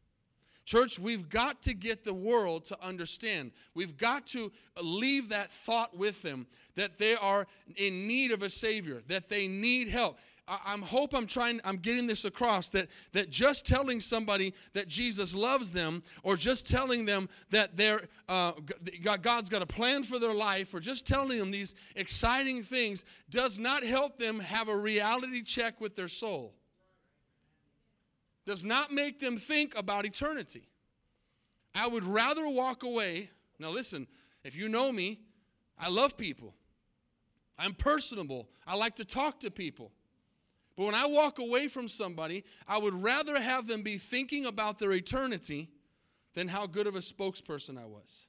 Church, 0.65 0.99
we've 0.99 1.29
got 1.29 1.63
to 1.63 1.73
get 1.73 2.03
the 2.03 2.13
world 2.13 2.65
to 2.65 2.77
understand. 2.85 3.53
We've 3.73 3.97
got 3.97 4.27
to 4.27 4.51
leave 4.83 5.29
that 5.29 5.51
thought 5.51 5.97
with 5.97 6.21
them 6.21 6.45
that 6.75 6.99
they 6.99 7.15
are 7.15 7.47
in 7.75 8.05
need 8.05 8.31
of 8.31 8.43
a 8.43 8.51
Savior, 8.51 9.01
that 9.07 9.29
they 9.29 9.47
need 9.47 9.87
help. 9.87 10.19
I, 10.49 10.77
hope 10.77 11.13
I'm 11.13 11.27
trying, 11.27 11.61
I'm 11.63 11.77
getting 11.77 12.07
this 12.07 12.25
across 12.25 12.69
that, 12.69 12.87
that 13.13 13.29
just 13.29 13.67
telling 13.67 14.01
somebody 14.01 14.53
that 14.73 14.87
Jesus 14.87 15.35
loves 15.35 15.71
them, 15.71 16.01
or 16.23 16.35
just 16.35 16.67
telling 16.67 17.05
them 17.05 17.29
that 17.51 17.77
they're, 17.77 18.01
uh, 18.27 18.53
God's 19.21 19.49
got 19.49 19.61
a 19.61 19.67
plan 19.67 20.03
for 20.03 20.17
their 20.17 20.33
life, 20.33 20.73
or 20.73 20.79
just 20.79 21.05
telling 21.05 21.37
them 21.37 21.51
these 21.51 21.75
exciting 21.95 22.63
things 22.63 23.05
does 23.29 23.59
not 23.59 23.83
help 23.83 24.17
them 24.17 24.39
have 24.39 24.69
a 24.69 24.75
reality 24.75 25.43
check 25.43 25.79
with 25.79 25.95
their 25.95 26.07
soul 26.07 26.53
does 28.49 28.65
not 28.65 28.91
make 28.91 29.19
them 29.19 29.37
think 29.37 29.77
about 29.77 30.07
eternity. 30.07 30.67
I 31.75 31.87
would 31.87 32.03
rather 32.03 32.49
walk 32.49 32.81
away. 32.81 33.29
Now, 33.59 33.69
listen, 33.69 34.07
if 34.43 34.55
you 34.55 34.69
know 34.69 34.91
me, 34.91 35.19
I 35.77 35.87
love 35.89 36.17
people. 36.17 36.55
I'm 37.59 37.75
personable. 37.75 38.49
I 38.65 38.75
like 38.75 38.95
to 38.95 39.05
talk 39.05 39.41
to 39.41 39.51
people. 39.51 39.91
But 40.79 40.85
when 40.85 40.95
I 40.95 41.07
walk 41.07 41.39
away 41.39 41.67
from 41.67 41.89
somebody, 41.89 42.45
I 42.65 42.77
would 42.77 42.93
rather 42.93 43.37
have 43.37 43.67
them 43.67 43.81
be 43.81 43.97
thinking 43.97 44.45
about 44.45 44.79
their 44.79 44.93
eternity 44.93 45.67
than 46.35 46.47
how 46.47 46.67
good 46.67 46.87
of 46.87 46.95
a 46.95 46.99
spokesperson 46.99 47.77
I 47.77 47.83
was. 47.83 48.27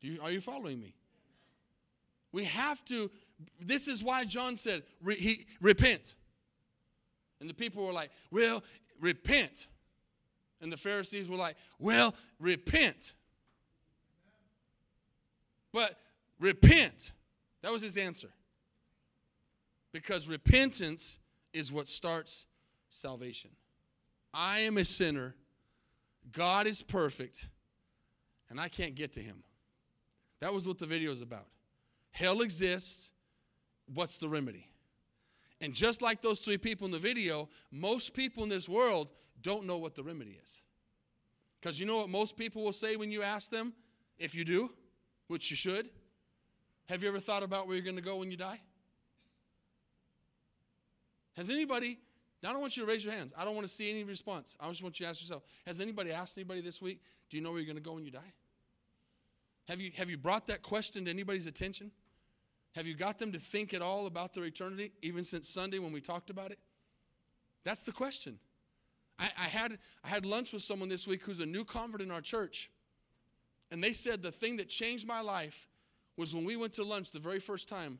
You, 0.00 0.20
are 0.22 0.30
you 0.30 0.40
following 0.40 0.78
me? 0.78 0.94
We 2.30 2.44
have 2.44 2.84
to, 2.84 3.10
this 3.58 3.88
is 3.88 4.04
why 4.04 4.24
John 4.24 4.54
said, 4.54 4.84
re, 5.02 5.16
he, 5.16 5.46
repent. 5.60 6.14
And 7.40 7.50
the 7.50 7.54
people 7.54 7.84
were 7.84 7.92
like, 7.92 8.12
well, 8.30 8.62
repent. 9.00 9.66
And 10.60 10.72
the 10.72 10.76
Pharisees 10.76 11.28
were 11.28 11.36
like, 11.36 11.56
well, 11.80 12.14
repent. 12.38 13.14
But 15.72 15.98
Repent. 16.42 17.12
That 17.62 17.70
was 17.70 17.82
his 17.82 17.96
answer. 17.96 18.28
Because 19.92 20.26
repentance 20.28 21.18
is 21.52 21.70
what 21.70 21.88
starts 21.88 22.46
salvation. 22.90 23.50
I 24.32 24.60
am 24.60 24.78
a 24.78 24.84
sinner. 24.84 25.34
God 26.32 26.66
is 26.66 26.82
perfect, 26.82 27.48
and 28.48 28.60
I 28.60 28.68
can't 28.68 28.94
get 28.94 29.12
to 29.14 29.20
him. 29.20 29.42
That 30.40 30.54
was 30.54 30.66
what 30.66 30.78
the 30.78 30.86
video 30.86 31.12
is 31.12 31.20
about. 31.20 31.46
Hell 32.10 32.40
exists. 32.40 33.10
What's 33.92 34.16
the 34.16 34.28
remedy? 34.28 34.68
And 35.60 35.74
just 35.74 36.02
like 36.02 36.22
those 36.22 36.40
three 36.40 36.58
people 36.58 36.86
in 36.86 36.90
the 36.90 36.98
video, 36.98 37.48
most 37.70 38.14
people 38.14 38.42
in 38.42 38.48
this 38.48 38.68
world 38.68 39.12
don't 39.42 39.66
know 39.66 39.76
what 39.76 39.94
the 39.94 40.02
remedy 40.02 40.38
is. 40.42 40.62
Because 41.60 41.78
you 41.78 41.86
know 41.86 41.98
what 41.98 42.08
most 42.08 42.36
people 42.36 42.64
will 42.64 42.72
say 42.72 42.96
when 42.96 43.12
you 43.12 43.22
ask 43.22 43.50
them, 43.50 43.72
if 44.18 44.34
you 44.34 44.44
do, 44.44 44.70
which 45.28 45.50
you 45.50 45.56
should? 45.56 45.88
Have 46.86 47.02
you 47.02 47.08
ever 47.08 47.20
thought 47.20 47.42
about 47.42 47.66
where 47.66 47.76
you're 47.76 47.84
going 47.84 47.96
to 47.96 48.02
go 48.02 48.16
when 48.16 48.30
you 48.30 48.36
die? 48.36 48.60
Has 51.36 51.50
anybody, 51.50 51.98
I 52.44 52.52
don't 52.52 52.60
want 52.60 52.76
you 52.76 52.84
to 52.84 52.88
raise 52.88 53.04
your 53.04 53.14
hands. 53.14 53.32
I 53.36 53.44
don't 53.44 53.54
want 53.54 53.66
to 53.66 53.72
see 53.72 53.90
any 53.90 54.04
response. 54.04 54.56
I 54.60 54.68
just 54.68 54.82
want 54.82 54.98
you 55.00 55.06
to 55.06 55.10
ask 55.10 55.20
yourself 55.20 55.42
Has 55.66 55.80
anybody 55.80 56.12
asked 56.12 56.36
anybody 56.36 56.60
this 56.60 56.82
week, 56.82 57.00
do 57.30 57.36
you 57.36 57.42
know 57.42 57.50
where 57.50 57.60
you're 57.60 57.66
going 57.66 57.82
to 57.82 57.82
go 57.82 57.94
when 57.94 58.04
you 58.04 58.10
die? 58.10 58.32
Have 59.68 59.80
you, 59.80 59.90
have 59.96 60.10
you 60.10 60.18
brought 60.18 60.48
that 60.48 60.62
question 60.62 61.04
to 61.04 61.10
anybody's 61.10 61.46
attention? 61.46 61.92
Have 62.74 62.86
you 62.86 62.94
got 62.94 63.18
them 63.18 63.32
to 63.32 63.38
think 63.38 63.74
at 63.74 63.82
all 63.82 64.06
about 64.06 64.34
their 64.34 64.44
eternity, 64.44 64.92
even 65.02 65.24
since 65.24 65.48
Sunday 65.48 65.78
when 65.78 65.92
we 65.92 66.00
talked 66.00 66.30
about 66.30 66.50
it? 66.50 66.58
That's 67.64 67.84
the 67.84 67.92
question. 67.92 68.38
I, 69.18 69.30
I, 69.38 69.44
had, 69.44 69.78
I 70.02 70.08
had 70.08 70.26
lunch 70.26 70.52
with 70.52 70.62
someone 70.62 70.88
this 70.88 71.06
week 71.06 71.22
who's 71.22 71.40
a 71.40 71.46
new 71.46 71.64
convert 71.64 72.00
in 72.00 72.10
our 72.10 72.20
church, 72.20 72.70
and 73.70 73.84
they 73.84 73.92
said 73.92 74.22
the 74.22 74.32
thing 74.32 74.56
that 74.56 74.68
changed 74.68 75.06
my 75.06 75.20
life 75.20 75.68
was 76.16 76.34
when 76.34 76.44
we 76.44 76.56
went 76.56 76.72
to 76.74 76.84
lunch 76.84 77.10
the 77.10 77.20
very 77.20 77.40
first 77.40 77.68
time, 77.68 77.98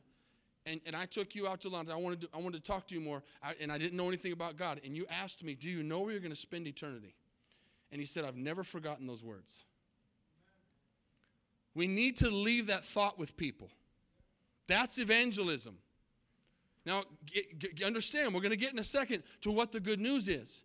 and, 0.65 0.79
and 0.85 0.95
I 0.95 1.05
took 1.05 1.35
you 1.35 1.47
out 1.47 1.61
to 1.61 1.69
lunch. 1.69 1.89
I 1.89 1.95
wanted 1.95 2.21
to, 2.21 2.29
I 2.33 2.37
wanted 2.37 2.63
to 2.63 2.71
talk 2.71 2.87
to 2.87 2.95
you 2.95 3.01
more, 3.01 3.21
I, 3.41 3.53
and 3.59 3.71
I 3.71 3.77
didn't 3.77 3.97
know 3.97 4.07
anything 4.07 4.31
about 4.31 4.57
God. 4.57 4.79
And 4.85 4.95
you 4.95 5.05
asked 5.09 5.43
me, 5.43 5.55
Do 5.55 5.69
you 5.69 5.83
know 5.83 6.01
where 6.01 6.11
you're 6.11 6.21
going 6.21 6.31
to 6.31 6.35
spend 6.35 6.67
eternity? 6.67 7.15
And 7.91 7.99
he 7.99 8.05
said, 8.05 8.25
I've 8.25 8.37
never 8.37 8.63
forgotten 8.63 9.05
those 9.05 9.23
words. 9.23 9.63
We 11.75 11.87
need 11.87 12.17
to 12.17 12.29
leave 12.29 12.67
that 12.67 12.85
thought 12.85 13.19
with 13.19 13.35
people. 13.37 13.69
That's 14.67 14.97
evangelism. 14.97 15.77
Now, 16.85 17.03
get, 17.25 17.59
get, 17.59 17.83
understand, 17.83 18.33
we're 18.33 18.41
going 18.41 18.51
to 18.51 18.57
get 18.57 18.73
in 18.73 18.79
a 18.79 18.83
second 18.83 19.23
to 19.41 19.51
what 19.51 19.71
the 19.71 19.79
good 19.79 19.99
news 19.99 20.27
is. 20.27 20.63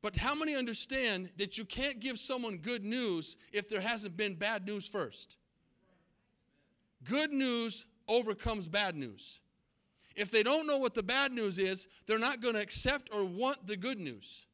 But 0.00 0.16
how 0.16 0.34
many 0.34 0.54
understand 0.54 1.30
that 1.38 1.58
you 1.58 1.64
can't 1.64 2.00
give 2.00 2.18
someone 2.18 2.58
good 2.58 2.84
news 2.84 3.36
if 3.52 3.68
there 3.68 3.80
hasn't 3.80 4.16
been 4.16 4.34
bad 4.34 4.66
news 4.66 4.86
first? 4.86 5.36
Good 7.04 7.32
news 7.32 7.86
overcomes 8.08 8.66
bad 8.66 8.96
news. 8.96 9.40
If 10.16 10.30
they 10.30 10.42
don't 10.42 10.66
know 10.66 10.78
what 10.78 10.94
the 10.94 11.02
bad 11.02 11.32
news 11.32 11.58
is, 11.58 11.86
they're 12.06 12.18
not 12.18 12.40
going 12.40 12.54
to 12.54 12.60
accept 12.60 13.10
or 13.14 13.24
want 13.24 13.66
the 13.66 13.76
good 13.76 14.00
news. 14.00 14.46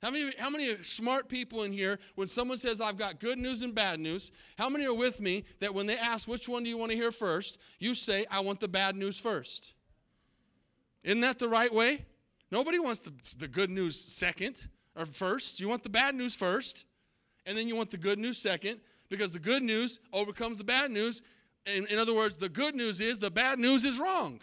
How 0.00 0.10
many, 0.10 0.32
how 0.36 0.50
many 0.50 0.82
smart 0.82 1.28
people 1.28 1.62
in 1.62 1.72
here, 1.72 1.98
when 2.16 2.26
someone 2.26 2.58
says, 2.58 2.80
I've 2.80 2.96
got 2.96 3.20
good 3.20 3.38
news 3.38 3.62
and 3.62 3.72
bad 3.72 4.00
news, 4.00 4.32
how 4.58 4.68
many 4.68 4.84
are 4.86 4.94
with 4.94 5.20
me 5.20 5.44
that 5.60 5.74
when 5.74 5.86
they 5.86 5.96
ask, 5.96 6.26
which 6.26 6.48
one 6.48 6.64
do 6.64 6.68
you 6.68 6.76
want 6.76 6.90
to 6.90 6.96
hear 6.96 7.12
first, 7.12 7.58
you 7.78 7.94
say, 7.94 8.26
I 8.30 8.40
want 8.40 8.58
the 8.58 8.66
bad 8.66 8.96
news 8.96 9.18
first? 9.18 9.74
Isn't 11.04 11.20
that 11.20 11.38
the 11.38 11.48
right 11.48 11.72
way? 11.72 12.04
Nobody 12.50 12.78
wants 12.80 13.00
the, 13.00 13.12
the 13.38 13.48
good 13.48 13.70
news 13.70 14.00
second 14.00 14.66
or 14.96 15.06
first. 15.06 15.60
You 15.60 15.68
want 15.68 15.84
the 15.84 15.88
bad 15.88 16.14
news 16.14 16.34
first, 16.34 16.84
and 17.46 17.56
then 17.56 17.68
you 17.68 17.76
want 17.76 17.90
the 17.90 17.96
good 17.96 18.18
news 18.18 18.38
second, 18.38 18.80
because 19.08 19.30
the 19.30 19.38
good 19.38 19.62
news 19.62 20.00
overcomes 20.12 20.58
the 20.58 20.64
bad 20.64 20.90
news. 20.90 21.22
In, 21.66 21.86
in 21.86 21.98
other 21.98 22.14
words, 22.14 22.36
the 22.36 22.48
good 22.48 22.74
news 22.74 23.00
is 23.00 23.18
the 23.18 23.30
bad 23.30 23.58
news 23.58 23.84
is 23.84 23.98
wrong. 23.98 24.40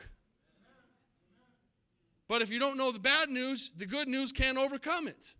But 2.27 2.41
if 2.41 2.51
you 2.51 2.59
don't 2.59 2.77
know 2.77 2.91
the 2.91 2.99
bad 2.99 3.29
news, 3.29 3.71
the 3.75 3.85
good 3.85 4.07
news 4.07 4.31
can't 4.31 4.57
overcome 4.57 5.07
it. 5.07 5.33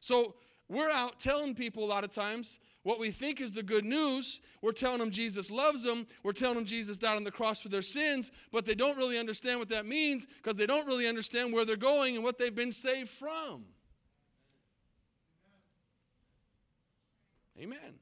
So 0.00 0.34
we're 0.68 0.90
out 0.90 1.18
telling 1.18 1.54
people 1.54 1.84
a 1.84 1.86
lot 1.86 2.04
of 2.04 2.10
times 2.10 2.58
what 2.82 3.00
we 3.00 3.10
think 3.10 3.40
is 3.40 3.52
the 3.52 3.62
good 3.62 3.84
news. 3.84 4.40
We're 4.62 4.72
telling 4.72 4.98
them 4.98 5.10
Jesus 5.10 5.50
loves 5.50 5.82
them. 5.82 6.06
We're 6.22 6.32
telling 6.32 6.56
them 6.56 6.64
Jesus 6.64 6.96
died 6.96 7.16
on 7.16 7.24
the 7.24 7.30
cross 7.30 7.60
for 7.60 7.68
their 7.68 7.82
sins, 7.82 8.30
but 8.52 8.66
they 8.66 8.74
don't 8.74 8.96
really 8.96 9.18
understand 9.18 9.58
what 9.58 9.70
that 9.70 9.86
means 9.86 10.26
because 10.26 10.56
they 10.56 10.66
don't 10.66 10.86
really 10.86 11.08
understand 11.08 11.52
where 11.52 11.64
they're 11.64 11.76
going 11.76 12.14
and 12.14 12.22
what 12.22 12.38
they've 12.38 12.54
been 12.54 12.72
saved 12.72 13.08
from. 13.08 13.64
Amen. 17.58 17.98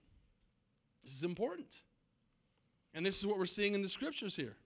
This 1.02 1.14
is 1.14 1.24
important. 1.24 1.80
And 2.96 3.04
this 3.04 3.20
is 3.20 3.26
what 3.26 3.38
we're 3.38 3.44
seeing 3.44 3.74
in 3.74 3.82
the 3.82 3.88
scriptures 3.88 4.34
here. 4.34 4.56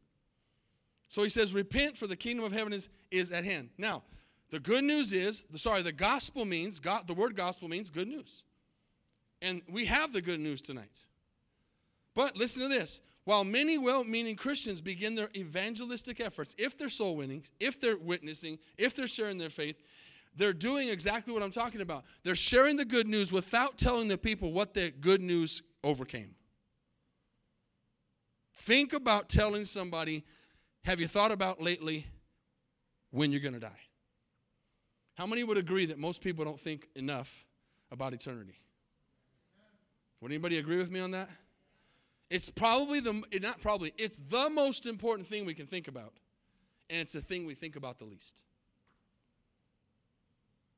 So 1.09 1.25
he 1.25 1.29
says, 1.29 1.53
Repent, 1.53 1.99
for 1.99 2.07
the 2.07 2.15
kingdom 2.15 2.45
of 2.47 2.53
heaven 2.53 2.73
is, 2.73 2.89
is 3.11 3.33
at 3.33 3.45
hand. 3.45 3.71
Now, 3.77 4.05
the 4.51 4.61
good 4.61 4.85
news 4.85 5.13
is, 5.13 5.45
the, 5.51 5.59
sorry, 5.59 5.83
the 5.83 5.93
gospel 5.93 6.45
means, 6.45 6.81
the 6.81 7.15
word 7.15 7.35
gospel 7.35 7.69
means 7.69 7.91
good 7.91 8.07
news. 8.07 8.45
And 9.43 9.63
we 9.69 9.87
have 9.87 10.13
the 10.13 10.23
good 10.23 10.39
news 10.39 10.63
tonight. 10.63 11.05
But 12.15 12.37
listen 12.37 12.63
to 12.63 12.69
this. 12.69 13.01
While 13.25 13.43
many 13.43 13.79
well 13.79 14.05
meaning 14.05 14.37
Christians 14.37 14.81
begin 14.81 15.17
their 15.17 15.29
evangelistic 15.35 16.21
efforts, 16.21 16.55
if 16.57 16.79
they're 16.79 16.89
soul 16.89 17.17
winning, 17.17 17.43
if 17.59 17.81
they're 17.81 17.99
witnessing, 17.99 18.59
if 18.79 18.95
they're 18.95 19.09
sharing 19.09 19.39
their 19.39 19.51
faith, 19.51 19.77
they're 20.37 20.53
doing 20.53 20.89
exactly 20.89 21.35
what 21.35 21.43
I'm 21.43 21.51
talking 21.51 21.81
about. 21.81 22.05
They're 22.23 22.37
sharing 22.37 22.77
the 22.77 22.85
good 22.85 23.09
news 23.09 23.33
without 23.33 23.77
telling 23.77 24.07
the 24.07 24.17
people 24.17 24.53
what 24.53 24.73
the 24.75 24.91
good 24.91 25.21
news 25.21 25.63
overcame. 25.83 26.37
Think 28.61 28.93
about 28.93 29.31
telling 29.31 29.65
somebody, 29.65 30.23
have 30.85 31.01
you 31.01 31.09
thought 31.09 31.33
about 31.33 31.63
lately 31.63 32.07
when 33.11 33.33
you're 33.33 33.41
going 33.41 33.55
to 33.55 33.61
die? 33.61 33.81
How 35.15 35.27
many 35.27 35.45
would 35.45 35.57
agree 35.57 35.87
that 35.87 35.99
most 35.99 36.21
people 36.21 36.45
don't 36.45 36.61
think 36.61 36.87
enough 36.95 37.47
about 37.91 38.13
eternity? 38.13 38.59
Would 40.21 40.31
anybody 40.31 40.59
agree 40.59 40.77
with 40.77 40.91
me 40.91 41.01
on 41.01 41.13
that? 41.13 41.31
It's 42.29 42.51
probably 42.51 43.01
the, 43.01 43.23
not 43.41 43.63
probably, 43.63 43.95
it's 43.97 44.21
the 44.29 44.51
most 44.51 44.85
important 44.85 45.27
thing 45.27 45.47
we 45.47 45.55
can 45.55 45.67
think 45.67 45.89
about. 45.89 46.13
And 46.91 47.01
it's 47.01 47.15
the 47.15 47.23
thing 47.23 47.47
we 47.47 47.55
think 47.55 47.77
about 47.77 47.99
the 47.99 48.05
least. 48.05 48.45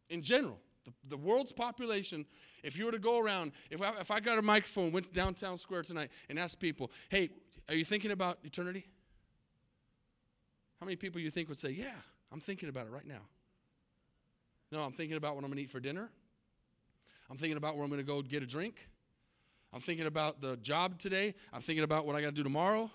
In 0.09 0.23
general, 0.23 0.61
the, 0.85 0.93
the 1.09 1.17
world's 1.17 1.53
population, 1.53 2.27
if 2.63 2.79
you 2.79 2.87
were 2.87 2.93
to 2.93 3.01
go 3.01 3.19
around, 3.19 3.51
if 3.71 3.83
I, 3.83 3.99
if 3.99 4.13
I 4.13 4.21
got 4.21 4.39
a 4.39 4.43
microphone, 4.43 4.93
went 4.93 5.07
to 5.07 5.13
downtown 5.13 5.57
square 5.59 5.83
tonight, 5.83 6.11
and 6.29 6.39
asked 6.39 6.61
people, 6.61 6.93
hey, 7.09 7.31
are 7.69 7.75
you 7.75 7.85
thinking 7.85 8.11
about 8.11 8.39
eternity? 8.45 8.87
How 10.81 10.87
many 10.87 10.97
people 10.97 11.21
you 11.21 11.31
think 11.31 11.49
would 11.49 11.59
say, 11.59 11.71
yeah, 11.71 11.95
I'm 12.33 12.41
thinking 12.41 12.69
about 12.69 12.87
it 12.87 12.91
right 12.91 13.07
now? 13.07 13.23
No, 14.73 14.83
I'm 14.83 14.93
thinking 14.93 15.17
about 15.17 15.35
what 15.35 15.45
I'm 15.45 15.51
going 15.51 15.59
to 15.59 15.63
eat 15.63 15.71
for 15.71 15.81
dinner. 15.81 16.11
I'm 17.31 17.37
thinking 17.37 17.57
about 17.57 17.77
where 17.77 17.85
I'm 17.85 17.91
going 17.91 18.01
to 18.01 18.07
go 18.07 18.21
get 18.23 18.43
a 18.43 18.47
drink. 18.47 18.89
I'm 19.73 19.81
thinking 19.81 20.07
about 20.07 20.41
the 20.41 20.57
job 20.57 20.99
today. 20.99 21.35
I'm 21.53 21.63
thinking 21.63 21.85
about 21.85 22.07
what 22.07 22.17
I 22.17 22.21
got 22.21 22.29
to 22.29 22.35
do 22.35 22.43
tomorrow. 22.43 22.91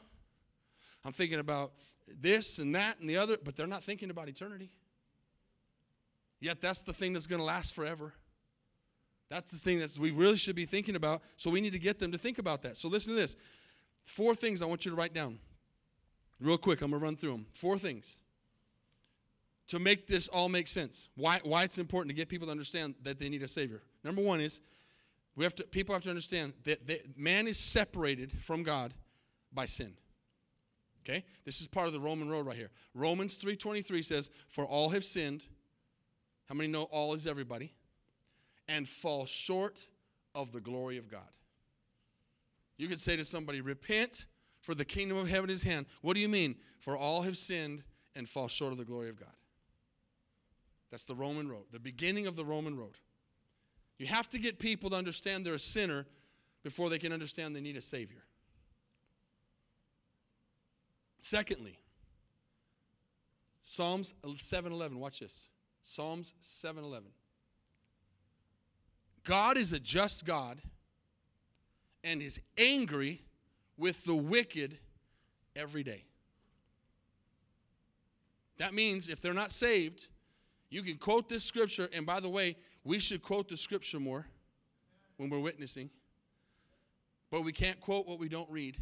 I'm 1.06 1.14
thinking 1.14 1.40
about 1.40 1.72
this 2.22 2.60
and 2.60 2.76
that 2.76 3.00
and 3.00 3.10
the 3.10 3.18
other, 3.18 3.38
but 3.44 3.56
they're 3.56 3.68
not 3.68 3.84
thinking 3.84 4.10
about 4.10 4.28
eternity. 4.28 4.72
Yet 6.40 6.62
that's 6.62 6.82
the 6.82 6.94
thing 6.94 7.14
that's 7.14 7.28
going 7.28 7.40
to 7.40 7.46
last 7.46 7.74
forever. 7.74 8.14
That's 9.30 9.52
the 9.52 9.58
thing 9.58 9.80
that 9.80 9.98
we 9.98 10.12
really 10.12 10.38
should 10.38 10.56
be 10.56 10.66
thinking 10.66 10.96
about. 10.96 11.22
So 11.36 11.50
we 11.50 11.62
need 11.62 11.74
to 11.74 11.80
get 11.80 12.00
them 12.00 12.12
to 12.12 12.18
think 12.18 12.38
about 12.38 12.62
that. 12.62 12.78
So 12.78 12.88
listen 12.88 13.14
to 13.14 13.20
this. 13.20 13.36
Four 14.08 14.34
things 14.36 14.62
I 14.62 14.66
want 14.66 14.86
you 14.86 14.92
to 14.92 14.98
write 14.98 15.14
down. 15.14 15.38
Real 16.40 16.58
quick, 16.58 16.82
I'm 16.82 16.92
going 16.92 17.02
to 17.02 17.06
run 17.06 17.18
through 17.18 17.32
them. 17.32 17.46
Four 17.54 17.78
things 17.78 18.18
to 19.68 19.80
make 19.80 20.08
this 20.08 20.30
all 20.30 20.48
make 20.48 20.70
sense. 20.70 21.10
Why, 21.16 21.42
why 21.44 21.64
it's 21.64 21.78
important 21.78 22.10
to 22.10 22.16
get 22.16 22.30
people 22.30 22.48
to 22.48 22.52
understand 22.52 22.96
that 23.04 23.20
they 23.20 23.28
need 23.28 23.44
a 23.44 23.50
Savior. 23.50 23.82
Number 24.06 24.22
one 24.22 24.40
is 24.40 24.62
we 25.36 25.44
have 25.44 25.54
to, 25.56 25.64
people 25.64 25.94
have 25.94 26.04
to 26.04 26.10
understand 26.10 26.54
that, 26.64 26.88
that 26.88 27.18
man 27.20 27.48
is 27.48 27.60
separated 27.60 28.32
from 28.32 28.64
God 28.64 28.94
by 29.52 29.66
sin. 29.66 29.92
Okay? 31.04 31.26
This 31.44 31.60
is 31.60 31.68
part 31.68 31.88
of 31.88 31.94
the 31.94 32.00
Roman 32.00 32.30
road 32.30 32.46
right 32.46 32.56
here. 32.56 32.70
Romans 32.94 33.38
3.23 33.38 34.06
says, 34.06 34.32
For 34.48 34.66
all 34.66 34.90
have 34.90 35.04
sinned. 35.04 35.44
How 36.48 36.56
many 36.56 36.70
know 36.70 36.84
all 36.84 37.14
is 37.14 37.28
everybody? 37.28 37.74
And 38.70 38.88
fall 38.88 39.26
short 39.26 39.86
of 40.34 40.54
the 40.54 40.62
glory 40.62 40.98
of 40.98 41.12
God. 41.12 41.28
You 42.78 42.88
could 42.88 43.02
say 43.02 43.16
to 43.16 43.26
somebody, 43.26 43.62
Repent, 43.62 44.26
for 44.60 44.76
the 44.76 44.86
kingdom 44.86 45.18
of 45.18 45.28
heaven 45.28 45.50
is 45.50 45.64
hand. 45.64 45.86
What 46.02 46.14
do 46.14 46.20
you 46.20 46.30
mean? 46.30 46.56
For 46.80 46.96
all 46.96 47.24
have 47.24 47.38
sinned 47.38 47.84
and 48.16 48.28
fall 48.28 48.48
short 48.48 48.72
of 48.72 48.78
the 48.78 48.86
glory 48.86 49.10
of 49.10 49.20
God. 49.20 49.30
That's 50.92 51.04
the 51.04 51.16
Roman 51.16 51.50
road, 51.50 51.66
the 51.72 51.80
beginning 51.80 52.28
of 52.28 52.36
the 52.36 52.46
Roman 52.46 52.78
road. 52.78 52.98
You 53.98 54.08
have 54.08 54.30
to 54.30 54.40
get 54.40 54.60
people 54.60 54.90
to 54.92 54.96
understand 54.96 55.46
they're 55.46 55.56
a 55.56 55.60
sinner 55.60 56.06
before 56.64 56.90
they 56.90 57.00
can 57.00 57.12
understand 57.12 57.56
they 57.56 57.62
need 57.62 57.78
a 57.78 57.82
Savior. 57.82 58.24
Secondly, 61.20 61.80
Psalms 63.64 64.14
7:11. 64.24 64.98
Watch 64.98 65.20
this. 65.20 65.50
Psalms 65.82 66.36
7:11. 66.40 67.12
God 69.24 69.58
is 69.58 69.74
a 69.74 69.80
just 69.80 70.26
God 70.26 70.62
and 72.04 72.22
is 72.22 72.40
angry 72.58 73.22
with 73.78 74.04
the 74.06 74.16
wicked 74.16 74.78
every 75.56 75.84
day. 75.84 76.04
That 78.58 78.74
means 78.74 79.08
if 79.08 79.22
they're 79.22 79.34
not 79.34 79.52
saved, 79.52 80.08
you 80.70 80.82
can 80.82 80.98
quote 80.98 81.30
this 81.30 81.44
scripture. 81.44 81.88
And 81.94 82.06
by 82.06 82.20
the 82.20 82.30
way, 82.30 82.58
we 82.84 83.00
should 83.00 83.22
quote 83.22 83.50
the 83.50 83.58
scripture 83.58 84.00
more 84.00 84.26
when 85.18 85.30
we're 85.30 85.40
witnessing. 85.40 85.90
But 87.30 87.44
we 87.44 87.52
can't 87.52 87.80
quote 87.80 88.08
what 88.08 88.20
we 88.20 88.30
don't 88.30 88.50
read. 88.50 88.78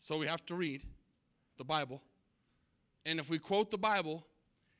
So 0.00 0.18
we 0.18 0.26
have 0.26 0.44
to 0.46 0.54
read 0.54 0.82
the 1.58 1.64
Bible. 1.64 2.02
And 3.04 3.18
if 3.18 3.30
we 3.30 3.38
quote 3.38 3.70
the 3.70 3.78
Bible, 3.78 4.26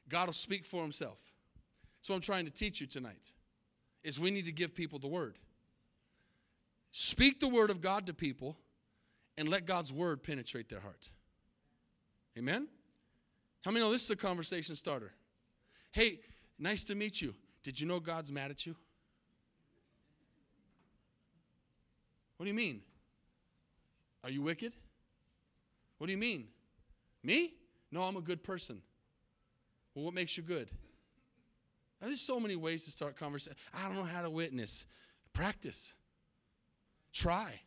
God 0.08 0.26
will 0.26 0.32
speak 0.32 0.64
for 0.64 0.82
himself. 0.82 1.18
So 2.02 2.14
I'm 2.14 2.20
trying 2.20 2.46
to 2.46 2.50
teach 2.50 2.80
you 2.80 2.86
tonight 2.86 3.30
is 4.02 4.18
we 4.18 4.30
need 4.30 4.46
to 4.46 4.52
give 4.52 4.74
people 4.74 4.98
the 4.98 5.08
word. 5.08 5.36
Speak 6.92 7.40
the 7.40 7.48
word 7.48 7.70
of 7.70 7.80
God 7.80 8.06
to 8.06 8.14
people 8.14 8.56
and 9.36 9.48
let 9.48 9.64
God's 9.64 9.92
word 9.92 10.22
penetrate 10.22 10.68
their 10.68 10.80
heart. 10.80 11.10
Amen? 12.36 12.68
How 13.62 13.70
many 13.70 13.84
know 13.84 13.92
this 13.92 14.04
is 14.04 14.10
a 14.10 14.16
conversation 14.16 14.74
starter? 14.74 15.12
Hey, 15.92 16.20
nice 16.58 16.84
to 16.84 16.94
meet 16.94 17.20
you. 17.20 17.34
Did 17.62 17.80
you 17.80 17.86
know 17.86 18.00
God's 18.00 18.32
mad 18.32 18.50
at 18.50 18.66
you? 18.66 18.74
What 22.36 22.44
do 22.44 22.50
you 22.50 22.56
mean? 22.56 22.80
Are 24.24 24.30
you 24.30 24.42
wicked? 24.42 24.72
What 25.98 26.06
do 26.06 26.12
you 26.12 26.18
mean? 26.18 26.46
Me? 27.22 27.54
No, 27.92 28.04
I'm 28.04 28.16
a 28.16 28.22
good 28.22 28.42
person. 28.42 28.80
Well, 29.94 30.04
what 30.04 30.14
makes 30.14 30.36
you 30.36 30.42
good? 30.42 30.70
Now, 32.00 32.06
there's 32.06 32.20
so 32.20 32.40
many 32.40 32.56
ways 32.56 32.84
to 32.84 32.90
start 32.90 33.16
conversation. 33.16 33.58
I 33.74 33.86
don't 33.86 33.96
know 33.96 34.04
how 34.04 34.22
to 34.22 34.30
witness. 34.30 34.86
Practice. 35.34 35.94
Try. 37.12 37.60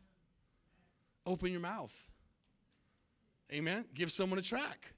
Open 1.25 1.51
your 1.51 1.61
mouth. 1.61 1.95
Amen. 3.51 3.85
Give 3.93 4.11
someone 4.11 4.39
a 4.39 4.41
track. 4.41 4.93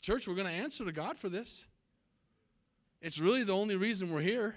Church, 0.00 0.26
we're 0.26 0.34
going 0.34 0.46
to 0.46 0.52
answer 0.52 0.84
to 0.84 0.92
God 0.92 1.18
for 1.18 1.28
this. 1.28 1.66
It's 3.02 3.18
really 3.18 3.44
the 3.44 3.54
only 3.54 3.76
reason 3.76 4.12
we're 4.12 4.20
here 4.20 4.56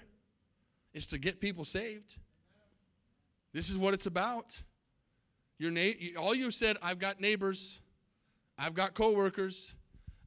is 0.92 1.06
to 1.08 1.18
get 1.18 1.40
people 1.40 1.64
saved. 1.64 2.16
This 3.52 3.70
is 3.70 3.76
what 3.76 3.94
it's 3.94 4.06
about. 4.06 4.60
Your 5.58 5.70
na- 5.70 6.18
all 6.18 6.34
you 6.34 6.50
said, 6.50 6.76
I've 6.82 6.98
got 6.98 7.20
neighbors, 7.20 7.80
I've 8.58 8.74
got 8.74 8.94
coworkers, 8.94 9.74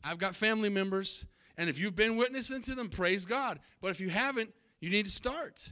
I've 0.04 0.18
got 0.18 0.36
family 0.36 0.70
members, 0.70 1.26
and 1.58 1.70
if 1.70 1.80
you've 1.80 1.96
been 1.96 2.16
witnessing 2.16 2.62
to 2.64 2.76
them, 2.76 2.90
praise 2.90 3.26
God. 3.26 3.60
But 3.82 3.92
if 3.92 4.00
you 4.00 4.10
haven't, 4.10 4.54
you 4.80 4.90
need 4.90 5.06
to 5.06 5.12
start. 5.12 5.70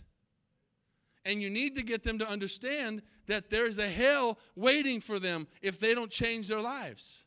And 1.25 1.41
you 1.41 1.49
need 1.49 1.75
to 1.75 1.83
get 1.83 2.03
them 2.03 2.19
to 2.19 2.29
understand 2.29 3.01
that 3.27 3.49
there's 3.49 3.79
a 3.79 3.89
hell 3.89 4.37
waiting 4.55 5.01
for 5.01 5.19
them 5.19 5.47
if 5.61 5.79
they 5.79 5.95
don't 5.95 6.11
change 6.11 6.47
their 6.47 6.61
lives. 6.61 7.25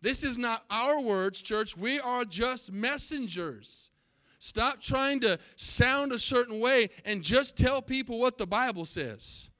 This 0.00 0.24
is 0.24 0.36
not 0.36 0.64
our 0.68 1.00
words, 1.00 1.40
church. 1.40 1.76
We 1.76 2.00
are 2.00 2.24
just 2.24 2.72
messengers. 2.72 3.92
Stop 4.40 4.80
trying 4.80 5.20
to 5.20 5.38
sound 5.56 6.10
a 6.10 6.18
certain 6.18 6.58
way 6.58 6.90
and 7.04 7.22
just 7.22 7.56
tell 7.56 7.80
people 7.80 8.18
what 8.18 8.36
the 8.36 8.46
Bible 8.46 8.84
says. 8.84 9.50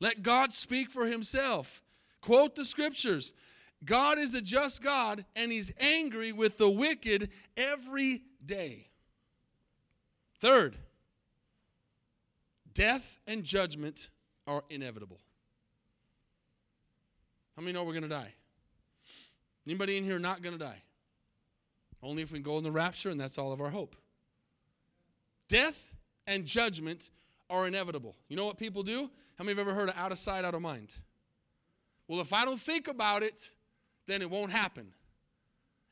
Let 0.00 0.22
God 0.24 0.52
speak 0.52 0.90
for 0.90 1.06
himself. 1.06 1.80
Quote 2.20 2.56
the 2.56 2.64
scriptures. 2.64 3.32
God 3.84 4.18
is 4.18 4.34
a 4.34 4.40
just 4.40 4.82
God 4.82 5.24
and 5.36 5.52
he's 5.52 5.70
angry 5.78 6.32
with 6.32 6.58
the 6.58 6.68
wicked 6.68 7.30
every 7.56 8.22
day. 8.44 8.88
Third, 10.40 10.76
death 12.78 13.18
and 13.26 13.42
judgment 13.42 14.08
are 14.46 14.62
inevitable. 14.70 15.18
How 17.56 17.62
many 17.62 17.72
know 17.72 17.82
we're 17.82 17.92
going 17.92 18.04
to 18.04 18.08
die? 18.08 18.32
Anybody 19.66 19.96
in 19.96 20.04
here 20.04 20.20
not 20.20 20.42
going 20.42 20.56
to 20.56 20.64
die? 20.64 20.80
Only 22.00 22.22
if 22.22 22.30
we 22.30 22.38
go 22.38 22.56
in 22.56 22.62
the 22.62 22.70
rapture, 22.70 23.10
and 23.10 23.18
that's 23.20 23.36
all 23.36 23.52
of 23.52 23.60
our 23.60 23.70
hope. 23.70 23.96
Death 25.48 25.92
and 26.28 26.46
judgment 26.46 27.10
are 27.50 27.66
inevitable. 27.66 28.14
You 28.28 28.36
know 28.36 28.46
what 28.46 28.58
people 28.58 28.84
do? 28.84 29.10
How 29.36 29.44
many 29.44 29.58
have 29.58 29.66
ever 29.66 29.74
heard 29.74 29.88
of 29.88 29.98
out 29.98 30.12
of 30.12 30.18
sight, 30.18 30.44
out 30.44 30.54
of 30.54 30.62
mind? 30.62 30.94
Well, 32.06 32.20
if 32.20 32.32
I 32.32 32.44
don't 32.44 32.60
think 32.60 32.86
about 32.86 33.24
it, 33.24 33.50
then 34.06 34.22
it 34.22 34.30
won't 34.30 34.52
happen. 34.52 34.92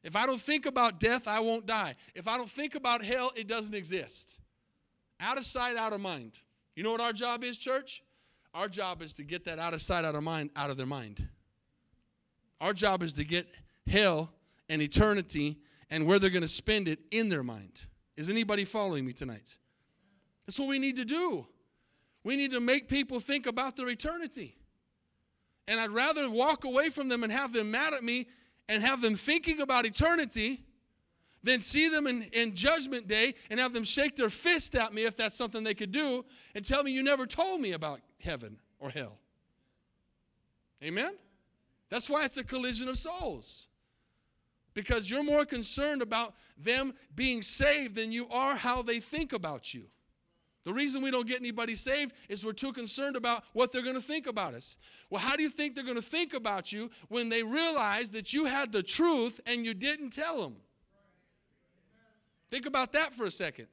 If 0.04 0.14
I 0.14 0.24
don't 0.24 0.40
think 0.40 0.66
about 0.66 1.00
death, 1.00 1.26
I 1.26 1.40
won't 1.40 1.66
die. 1.66 1.96
If 2.14 2.28
I 2.28 2.36
don't 2.36 2.48
think 2.48 2.76
about 2.76 3.04
hell, 3.04 3.32
it 3.34 3.48
doesn't 3.48 3.74
exist. 3.74 4.38
Out 5.18 5.36
of 5.36 5.44
sight, 5.44 5.76
out 5.76 5.92
of 5.92 6.00
mind. 6.00 6.38
You 6.76 6.82
know 6.82 6.92
what 6.92 7.00
our 7.00 7.14
job 7.14 7.42
is, 7.42 7.56
church? 7.56 8.02
Our 8.54 8.68
job 8.68 9.02
is 9.02 9.14
to 9.14 9.24
get 9.24 9.46
that 9.46 9.58
out 9.58 9.74
of 9.74 9.80
sight, 9.80 10.04
out 10.04 10.14
of 10.14 10.22
mind, 10.22 10.50
out 10.54 10.70
of 10.70 10.76
their 10.76 10.86
mind. 10.86 11.26
Our 12.60 12.74
job 12.74 13.02
is 13.02 13.14
to 13.14 13.24
get 13.24 13.46
hell 13.86 14.32
and 14.68 14.82
eternity 14.82 15.58
and 15.90 16.06
where 16.06 16.18
they're 16.18 16.30
going 16.30 16.42
to 16.42 16.48
spend 16.48 16.86
it 16.86 17.00
in 17.10 17.30
their 17.30 17.42
mind. 17.42 17.80
Is 18.16 18.28
anybody 18.28 18.64
following 18.64 19.06
me 19.06 19.12
tonight? 19.12 19.56
That's 20.46 20.58
what 20.58 20.68
we 20.68 20.78
need 20.78 20.96
to 20.96 21.04
do. 21.04 21.46
We 22.24 22.36
need 22.36 22.52
to 22.52 22.60
make 22.60 22.88
people 22.88 23.20
think 23.20 23.46
about 23.46 23.76
their 23.76 23.88
eternity. 23.88 24.56
And 25.68 25.80
I'd 25.80 25.90
rather 25.90 26.30
walk 26.30 26.64
away 26.64 26.90
from 26.90 27.08
them 27.08 27.24
and 27.24 27.32
have 27.32 27.52
them 27.52 27.70
mad 27.70 27.94
at 27.94 28.04
me 28.04 28.26
and 28.68 28.82
have 28.82 29.00
them 29.00 29.16
thinking 29.16 29.60
about 29.60 29.86
eternity 29.86 30.65
than 31.42 31.60
see 31.60 31.88
them 31.88 32.06
in, 32.06 32.22
in 32.32 32.54
judgment 32.54 33.06
day 33.06 33.34
and 33.50 33.60
have 33.60 33.72
them 33.72 33.84
shake 33.84 34.16
their 34.16 34.30
fist 34.30 34.74
at 34.74 34.92
me 34.92 35.04
if 35.04 35.16
that's 35.16 35.36
something 35.36 35.62
they 35.62 35.74
could 35.74 35.92
do 35.92 36.24
and 36.54 36.64
tell 36.64 36.82
me 36.82 36.90
you 36.90 37.02
never 37.02 37.26
told 37.26 37.60
me 37.60 37.72
about 37.72 38.00
heaven 38.18 38.58
or 38.78 38.90
hell. 38.90 39.18
Amen? 40.82 41.14
That's 41.88 42.10
why 42.10 42.24
it's 42.24 42.36
a 42.36 42.44
collision 42.44 42.88
of 42.88 42.98
souls 42.98 43.68
because 44.74 45.10
you're 45.10 45.24
more 45.24 45.46
concerned 45.46 46.02
about 46.02 46.34
them 46.58 46.92
being 47.14 47.42
saved 47.42 47.94
than 47.94 48.12
you 48.12 48.28
are 48.28 48.54
how 48.54 48.82
they 48.82 49.00
think 49.00 49.32
about 49.32 49.72
you. 49.72 49.86
The 50.64 50.74
reason 50.74 51.00
we 51.00 51.12
don't 51.12 51.26
get 51.28 51.38
anybody 51.38 51.76
saved 51.76 52.12
is 52.28 52.44
we're 52.44 52.52
too 52.52 52.72
concerned 52.72 53.14
about 53.14 53.44
what 53.52 53.70
they're 53.70 53.82
going 53.84 53.94
to 53.94 54.02
think 54.02 54.26
about 54.26 54.52
us. 54.52 54.76
Well, 55.08 55.20
how 55.20 55.36
do 55.36 55.42
you 55.42 55.48
think 55.48 55.74
they're 55.74 55.84
going 55.84 55.96
to 55.96 56.02
think 56.02 56.34
about 56.34 56.72
you 56.72 56.90
when 57.08 57.28
they 57.28 57.42
realize 57.42 58.10
that 58.10 58.32
you 58.32 58.46
had 58.46 58.72
the 58.72 58.82
truth 58.82 59.40
and 59.46 59.64
you 59.64 59.74
didn't 59.74 60.10
tell 60.10 60.42
them? 60.42 60.56
Think 62.50 62.66
about 62.66 62.92
that 62.92 63.14
for 63.14 63.26
a 63.26 63.30
second. 63.30 63.68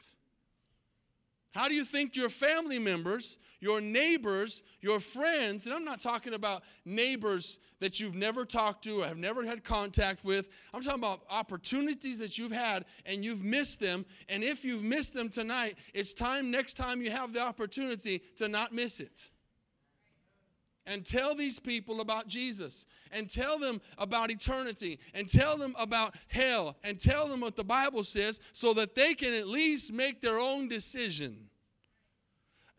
How 1.54 1.68
do 1.68 1.76
you 1.76 1.86
think 1.86 2.16
your 2.16 2.30
family 2.30 2.80
members, 2.80 3.38
your 3.60 3.80
neighbors, 3.80 4.64
your 4.82 5.00
friends, 5.00 5.68
and 5.68 5.76
I'm 5.76 5.86
not 5.86 6.00
talking 6.00 6.34
about 6.34 6.64
neighbors 6.84 7.60
that 7.80 8.00
you've 8.00 8.16
never 8.16 8.44
talked 8.44 8.84
to, 8.86 9.02
or 9.02 9.06
have 9.06 9.18
never 9.18 9.46
had 9.46 9.64
contact 9.64 10.26
with. 10.26 10.50
I'm 10.74 10.82
talking 10.82 11.00
about 11.00 11.22
opportunities 11.30 12.18
that 12.20 12.38
you've 12.40 12.52
had 12.52 12.86
and 13.06 13.24
you've 13.24 13.44
missed 13.44 13.80
them. 13.80 14.06
And 14.30 14.44
if 14.44 14.66
you've 14.66 14.84
missed 14.84 15.14
them 15.14 15.30
tonight, 15.30 15.78
it's 15.94 16.14
time 16.14 16.50
next 16.50 16.76
time 16.76 17.02
you 17.02 17.12
have 17.12 17.34
the 17.34 17.42
opportunity 17.42 18.24
to 18.38 18.48
not 18.48 18.74
miss 18.74 19.00
it. 19.00 19.28
And 20.86 21.06
tell 21.06 21.34
these 21.34 21.60
people 21.60 22.02
about 22.02 22.28
Jesus, 22.28 22.86
and 23.12 23.30
tell 23.30 23.58
them 23.58 23.80
about 23.98 24.32
eternity, 24.32 25.00
and 25.14 25.30
tell 25.30 25.58
them 25.58 25.74
about 25.80 26.16
hell, 26.28 26.76
and 26.84 27.00
tell 27.00 27.30
them 27.30 27.40
what 27.40 27.56
the 27.56 27.64
Bible 27.64 28.04
says 28.04 28.42
so 28.52 28.74
that 28.74 28.94
they 28.94 29.14
can 29.14 29.34
at 29.34 29.48
least 29.48 29.94
make 29.94 30.20
their 30.20 30.40
own 30.40 30.68
decision. 30.68 31.50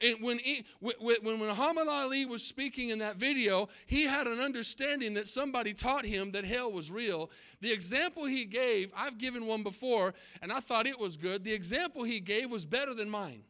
And 0.00 0.20
when, 0.20 0.38
he, 0.38 0.66
when 0.80 1.38
Muhammad 1.38 1.88
Ali 1.88 2.26
was 2.26 2.42
speaking 2.42 2.90
in 2.90 2.98
that 2.98 3.16
video, 3.16 3.70
he 3.86 4.02
had 4.02 4.26
an 4.26 4.38
understanding 4.38 5.14
that 5.14 5.28
somebody 5.28 5.72
taught 5.72 6.04
him 6.04 6.32
that 6.32 6.44
hell 6.44 6.70
was 6.70 6.90
real. 6.90 7.30
The 7.62 7.72
example 7.72 8.26
he 8.26 8.44
gave, 8.44 8.92
I've 8.94 9.16
given 9.16 9.46
one 9.46 9.62
before, 9.62 10.12
and 10.42 10.52
I 10.52 10.60
thought 10.60 10.86
it 10.86 10.98
was 10.98 11.16
good. 11.16 11.42
The 11.42 11.54
example 11.54 12.04
he 12.04 12.20
gave 12.20 12.50
was 12.50 12.66
better 12.66 12.92
than 12.92 13.08
mine 13.08 13.44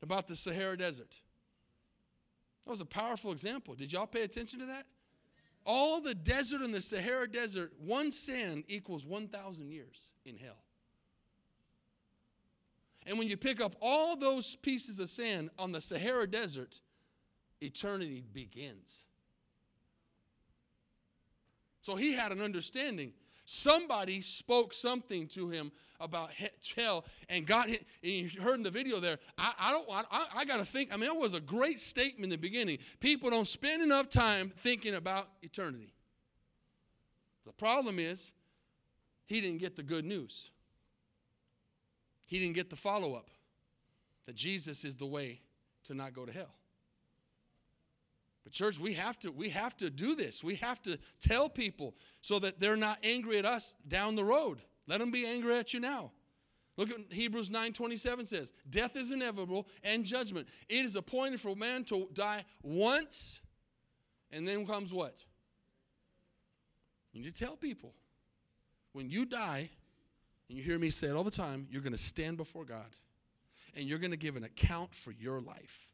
about 0.00 0.26
the 0.26 0.36
Sahara 0.36 0.78
Desert. 0.78 1.20
That 2.68 2.72
was 2.72 2.80
a 2.82 2.84
powerful 2.84 3.32
example. 3.32 3.74
Did 3.74 3.94
y'all 3.94 4.06
pay 4.06 4.24
attention 4.24 4.58
to 4.58 4.66
that? 4.66 4.84
All 5.64 6.02
the 6.02 6.14
desert 6.14 6.60
in 6.60 6.70
the 6.70 6.82
Sahara 6.82 7.26
Desert, 7.26 7.72
one 7.78 8.12
sand 8.12 8.64
equals 8.68 9.06
1,000 9.06 9.70
years 9.70 10.10
in 10.26 10.36
hell. 10.36 10.58
And 13.06 13.18
when 13.18 13.26
you 13.26 13.38
pick 13.38 13.62
up 13.62 13.74
all 13.80 14.16
those 14.16 14.54
pieces 14.56 15.00
of 15.00 15.08
sand 15.08 15.48
on 15.58 15.72
the 15.72 15.80
Sahara 15.80 16.26
Desert, 16.26 16.82
eternity 17.62 18.22
begins. 18.34 19.06
So 21.80 21.96
he 21.96 22.12
had 22.12 22.32
an 22.32 22.42
understanding. 22.42 23.14
Somebody 23.46 24.20
spoke 24.20 24.74
something 24.74 25.26
to 25.28 25.48
him 25.48 25.72
about 26.00 26.30
hell 26.76 27.04
and 27.28 27.46
got 27.46 27.68
hit. 27.68 27.86
And 28.02 28.12
you 28.12 28.40
heard 28.40 28.54
in 28.54 28.62
the 28.62 28.70
video 28.70 29.00
there, 29.00 29.18
I, 29.36 29.52
I 29.58 29.72
don't 29.72 29.86
I, 29.90 30.26
I 30.36 30.44
got 30.44 30.58
to 30.58 30.64
think. 30.64 30.92
I 30.92 30.96
mean, 30.96 31.10
it 31.10 31.16
was 31.16 31.34
a 31.34 31.40
great 31.40 31.80
statement 31.80 32.24
in 32.24 32.30
the 32.30 32.38
beginning. 32.38 32.78
People 33.00 33.30
don't 33.30 33.46
spend 33.46 33.82
enough 33.82 34.08
time 34.08 34.52
thinking 34.58 34.94
about 34.94 35.28
eternity. 35.42 35.92
The 37.46 37.52
problem 37.52 37.98
is, 37.98 38.32
he 39.26 39.40
didn't 39.40 39.58
get 39.58 39.76
the 39.76 39.82
good 39.82 40.04
news. 40.04 40.50
He 42.26 42.38
didn't 42.38 42.54
get 42.54 42.70
the 42.70 42.76
follow 42.76 43.14
up 43.14 43.30
that 44.26 44.36
Jesus 44.36 44.84
is 44.84 44.96
the 44.96 45.06
way 45.06 45.40
to 45.84 45.94
not 45.94 46.12
go 46.12 46.26
to 46.26 46.32
hell. 46.32 46.54
But 48.44 48.52
church, 48.52 48.78
we 48.78 48.94
have 48.94 49.18
to 49.20 49.30
we 49.30 49.48
have 49.50 49.76
to 49.78 49.90
do 49.90 50.14
this. 50.14 50.44
We 50.44 50.56
have 50.56 50.82
to 50.82 50.98
tell 51.20 51.48
people 51.48 51.94
so 52.20 52.38
that 52.38 52.60
they're 52.60 52.76
not 52.76 52.98
angry 53.02 53.38
at 53.38 53.44
us 53.44 53.74
down 53.86 54.14
the 54.14 54.24
road. 54.24 54.58
Let 54.88 54.98
them 54.98 55.12
be 55.12 55.24
angry 55.26 55.54
at 55.54 55.72
you 55.72 55.78
now. 55.78 56.10
Look 56.76 56.90
at 56.90 57.12
Hebrews 57.12 57.50
9:27 57.50 58.26
says, 58.26 58.52
"Death 58.68 58.96
is 58.96 59.12
inevitable 59.12 59.68
and 59.82 60.04
judgment. 60.04 60.48
It 60.68 60.84
is 60.84 60.96
appointed 60.96 61.40
for 61.40 61.54
man 61.54 61.84
to 61.86 62.08
die 62.12 62.44
once, 62.62 63.40
and 64.30 64.48
then 64.48 64.66
comes 64.66 64.92
what? 64.92 65.24
You 67.12 67.22
need 67.22 67.34
to 67.34 67.44
tell 67.44 67.56
people. 67.56 67.94
When 68.92 69.10
you 69.10 69.26
die, 69.26 69.70
and 70.48 70.56
you 70.56 70.64
hear 70.64 70.78
me 70.78 70.90
say 70.90 71.08
it 71.08 71.12
all 71.14 71.24
the 71.24 71.30
time, 71.30 71.66
you're 71.70 71.82
going 71.82 71.92
to 71.92 71.98
stand 71.98 72.36
before 72.36 72.64
God, 72.64 72.96
and 73.74 73.86
you're 73.86 73.98
going 73.98 74.12
to 74.12 74.16
give 74.16 74.36
an 74.36 74.44
account 74.44 74.94
for 74.94 75.12
your 75.12 75.40
life. 75.40 75.88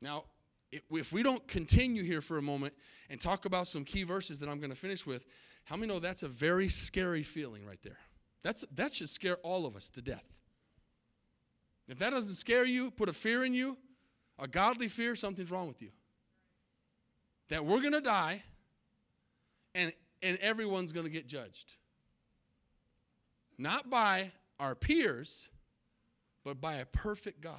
Now, 0.00 0.24
if 0.70 1.12
we 1.12 1.22
don't 1.22 1.46
continue 1.48 2.02
here 2.02 2.20
for 2.20 2.36
a 2.36 2.42
moment 2.42 2.74
and 3.08 3.20
talk 3.20 3.44
about 3.44 3.66
some 3.66 3.84
key 3.84 4.02
verses 4.02 4.40
that 4.40 4.48
I'm 4.48 4.58
going 4.58 4.70
to 4.70 4.76
finish 4.76 5.06
with, 5.06 5.24
how 5.64 5.76
many 5.76 5.92
know 5.92 5.98
that's 5.98 6.22
a 6.22 6.28
very 6.28 6.68
scary 6.68 7.22
feeling 7.22 7.66
right 7.66 7.80
there? 7.82 7.98
That's, 8.42 8.64
that 8.74 8.94
should 8.94 9.08
scare 9.08 9.36
all 9.36 9.66
of 9.66 9.76
us 9.76 9.88
to 9.90 10.02
death. 10.02 10.24
If 11.88 11.98
that 11.98 12.10
doesn't 12.10 12.34
scare 12.34 12.64
you, 12.64 12.90
put 12.90 13.08
a 13.08 13.12
fear 13.12 13.44
in 13.44 13.54
you, 13.54 13.78
a 14.38 14.46
godly 14.46 14.88
fear, 14.88 15.16
something's 15.16 15.50
wrong 15.50 15.68
with 15.68 15.80
you. 15.80 15.90
That 17.48 17.64
we're 17.64 17.80
going 17.80 17.92
to 17.92 18.00
die 18.00 18.42
and, 19.74 19.92
and 20.22 20.38
everyone's 20.38 20.92
going 20.92 21.04
to 21.04 21.12
get 21.12 21.26
judged. 21.26 21.74
Not 23.56 23.88
by 23.88 24.32
our 24.60 24.74
peers, 24.74 25.48
but 26.44 26.60
by 26.60 26.74
a 26.76 26.86
perfect 26.86 27.40
God, 27.40 27.56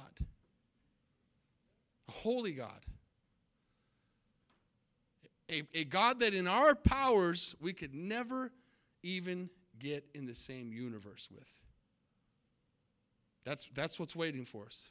a 2.08 2.12
holy 2.12 2.52
God 2.52 2.85
a, 5.50 5.62
a 5.74 5.84
God 5.84 6.20
that 6.20 6.34
in 6.34 6.46
our 6.46 6.74
powers 6.74 7.54
we 7.60 7.72
could 7.72 7.94
never 7.94 8.52
even 9.02 9.48
get 9.78 10.04
in 10.14 10.26
the 10.26 10.34
same 10.34 10.72
universe 10.72 11.28
with. 11.30 11.46
That's, 13.44 13.68
that's 13.74 14.00
what's 14.00 14.16
waiting 14.16 14.44
for 14.44 14.66
us. 14.66 14.90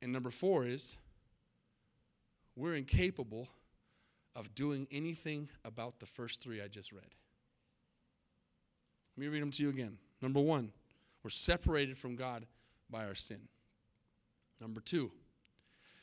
And 0.00 0.12
number 0.12 0.30
four 0.30 0.66
is 0.66 0.98
we're 2.54 2.74
incapable 2.74 3.48
of 4.36 4.54
doing 4.54 4.86
anything 4.92 5.48
about 5.64 5.98
the 5.98 6.06
first 6.06 6.40
three 6.40 6.62
I 6.62 6.68
just 6.68 6.92
read. 6.92 7.02
Let 9.16 9.22
me 9.22 9.28
read 9.28 9.42
them 9.42 9.50
to 9.52 9.62
you 9.62 9.70
again. 9.70 9.98
Number 10.20 10.40
one, 10.40 10.70
we're 11.22 11.30
separated 11.30 11.98
from 11.98 12.16
God 12.16 12.46
by 12.90 13.06
our 13.06 13.14
sin. 13.14 13.48
Number 14.60 14.80
two, 14.80 15.10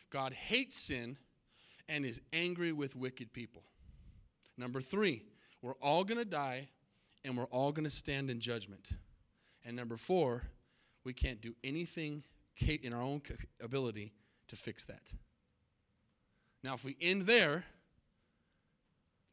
God 0.09 0.33
hates 0.33 0.75
sin 0.75 1.17
and 1.89 2.05
is 2.05 2.21
angry 2.31 2.71
with 2.71 2.95
wicked 2.95 3.33
people. 3.33 3.63
Number 4.57 4.81
three, 4.81 5.23
we're 5.61 5.75
all 5.81 6.03
going 6.03 6.17
to 6.17 6.25
die 6.25 6.67
and 7.23 7.37
we're 7.37 7.45
all 7.45 7.71
going 7.71 7.85
to 7.85 7.89
stand 7.89 8.29
in 8.29 8.39
judgment. 8.39 8.91
And 9.65 9.75
number 9.75 9.97
four, 9.97 10.43
we 11.03 11.13
can't 11.13 11.41
do 11.41 11.55
anything 11.63 12.23
in 12.57 12.93
our 12.93 13.01
own 13.01 13.21
ability 13.61 14.13
to 14.47 14.55
fix 14.55 14.85
that. 14.85 15.01
Now, 16.63 16.75
if 16.75 16.85
we 16.85 16.95
end 17.01 17.23
there, 17.23 17.65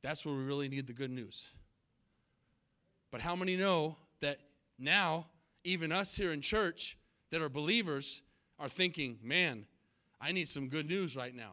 that's 0.03 0.25
where 0.25 0.35
we 0.35 0.43
really 0.43 0.69
need 0.69 0.87
the 0.87 0.93
good 0.93 1.11
news. 1.11 1.51
But 3.11 3.21
how 3.21 3.37
many 3.37 3.57
know 3.57 3.97
that 4.21 4.39
now, 4.79 5.27
even 5.65 5.93
us 5.93 6.17
here 6.17 6.33
in 6.33 6.41
church 6.41 6.97
that 7.31 7.43
are 7.43 7.49
believers 7.49 8.23
are 8.59 8.69
thinking, 8.69 9.19
man, 9.23 9.67
I 10.21 10.33
need 10.33 10.49
some 10.49 10.69
good 10.69 10.89
news 10.89 11.17
right 11.17 11.35
now. 11.35 11.53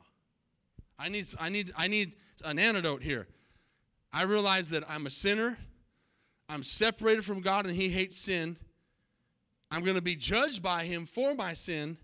I 0.99 1.09
need, 1.09 1.27
I 1.39 1.49
need, 1.49 1.71
I 1.77 1.87
need 1.87 2.13
an 2.43 2.59
antidote 2.59 3.03
here. 3.03 3.27
I 4.11 4.23
realize 4.23 4.69
that 4.71 4.83
I'm 4.89 5.05
a 5.05 5.09
sinner. 5.09 5.57
I'm 6.49 6.63
separated 6.63 7.25
from 7.25 7.41
God 7.41 7.65
and 7.65 7.75
He 7.75 7.89
hates 7.89 8.17
sin. 8.17 8.57
I'm 9.69 9.83
going 9.83 9.97
to 9.97 10.01
be 10.01 10.15
judged 10.15 10.63
by 10.63 10.85
Him 10.85 11.05
for 11.05 11.35
my 11.35 11.53
sin, 11.53 11.97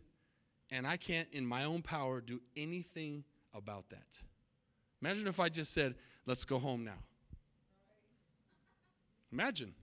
and 0.70 0.86
I 0.86 0.98
can't, 0.98 1.28
in 1.32 1.46
my 1.46 1.64
own 1.64 1.82
power, 1.82 2.20
do 2.20 2.42
anything 2.58 3.24
about 3.54 3.90
that. 3.90 4.22
Imagine 5.02 5.28
if 5.28 5.40
I 5.40 5.50
just 5.50 5.74
said, 5.74 5.96
Let's 6.26 6.46
go 6.46 6.58
home 6.58 6.86
now. 6.86 7.00
Imagine. 9.32 9.74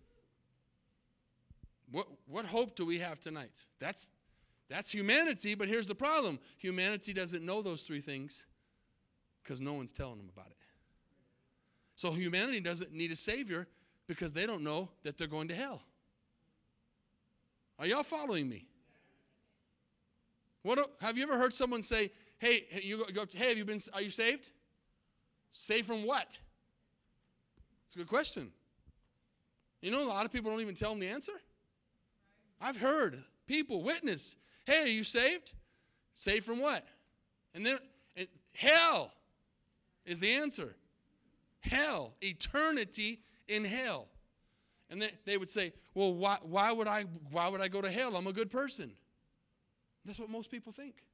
What, 1.91 2.07
what 2.27 2.47
hope 2.47 2.77
do 2.77 2.87
we 2.87 3.01
have 3.01 3.21
tonight? 3.21 3.63
That's, 3.79 4.09
that's 4.69 4.91
humanity, 4.91 5.55
but 5.55 5.69
here's 5.69 5.87
the 5.87 5.95
problem 5.95 6.39
humanity 6.57 7.13
doesn't 7.13 7.45
know 7.45 7.61
those 7.61 7.83
three 7.83 8.01
things 8.01 8.47
because 9.43 9.61
no 9.61 9.75
one's 9.75 9.93
telling 9.93 10.19
them 10.19 10.31
about 10.35 10.51
it. 10.51 10.57
So 11.97 12.13
humanity 12.13 12.61
doesn't 12.61 12.93
need 12.93 13.11
a 13.11 13.17
savior 13.17 13.69
because 14.07 14.33
they 14.33 14.47
don't 14.47 14.63
know 14.63 14.89
that 15.03 15.19
they're 15.19 15.27
going 15.27 15.49
to 15.49 15.55
hell. 15.55 15.83
Are 17.79 17.87
y'all 17.87 18.03
following 18.03 18.49
me? 18.49 18.67
What 20.63 20.79
have 21.01 21.17
you 21.17 21.23
ever 21.23 21.39
heard 21.39 21.55
someone 21.55 21.83
say, 21.83 22.11
"Hey, 22.39 22.67
you 22.83 23.07
go, 23.13 23.25
hey, 23.33 23.49
have 23.49 23.59
you 23.59 23.65
been 23.65 23.81
are 23.93 24.03
you 24.03 24.11
saved?" 24.11 24.49
Saved 25.53 25.87
from 25.87 26.05
what? 26.05 26.39
It's 27.87 27.97
a 27.97 27.99
good 27.99 28.09
question. 28.09 28.53
You 29.81 29.91
know, 29.91 30.03
a 30.03 30.09
lot 30.09 30.27
of 30.27 30.33
people 30.33 30.51
don't 30.51 30.61
even 30.61 30.75
tell 30.75 30.91
them 30.91 31.01
the 31.01 31.09
answer. 31.09 31.41
I've 32.61 32.77
heard 32.77 33.23
people 33.47 33.83
witness, 33.83 34.37
"Hey, 34.67 34.83
are 34.83 34.87
you 34.87 35.05
saved?" 35.05 35.53
Saved 36.15 36.45
from 36.45 36.59
what? 36.59 36.87
And 37.55 37.65
then 37.65 37.79
and 38.17 38.29
hell 38.53 39.13
is 40.11 40.19
the 40.19 40.33
answer. 40.33 40.75
Hell, 41.61 42.15
eternity 42.21 43.21
in 43.47 43.65
hell. 43.65 44.09
And 44.91 45.01
they, 45.01 45.13
they 45.25 45.39
would 45.39 45.49
say, 45.49 45.73
well, 45.95 46.13
why, 46.13 46.39
why, 46.43 46.73
would 46.73 46.89
I, 46.89 47.05
why 47.31 47.49
would 47.49 47.61
I 47.61 47.69
go 47.69 47.81
to 47.81 47.91
hell? 47.91 48.17
I'm 48.17 48.27
a 48.27 48.33
good 48.33 48.51
person. 48.51 48.91
That's 50.05 50.19
what 50.19 50.29
most 50.29 50.51
people 50.51 50.73
think. 50.73 51.05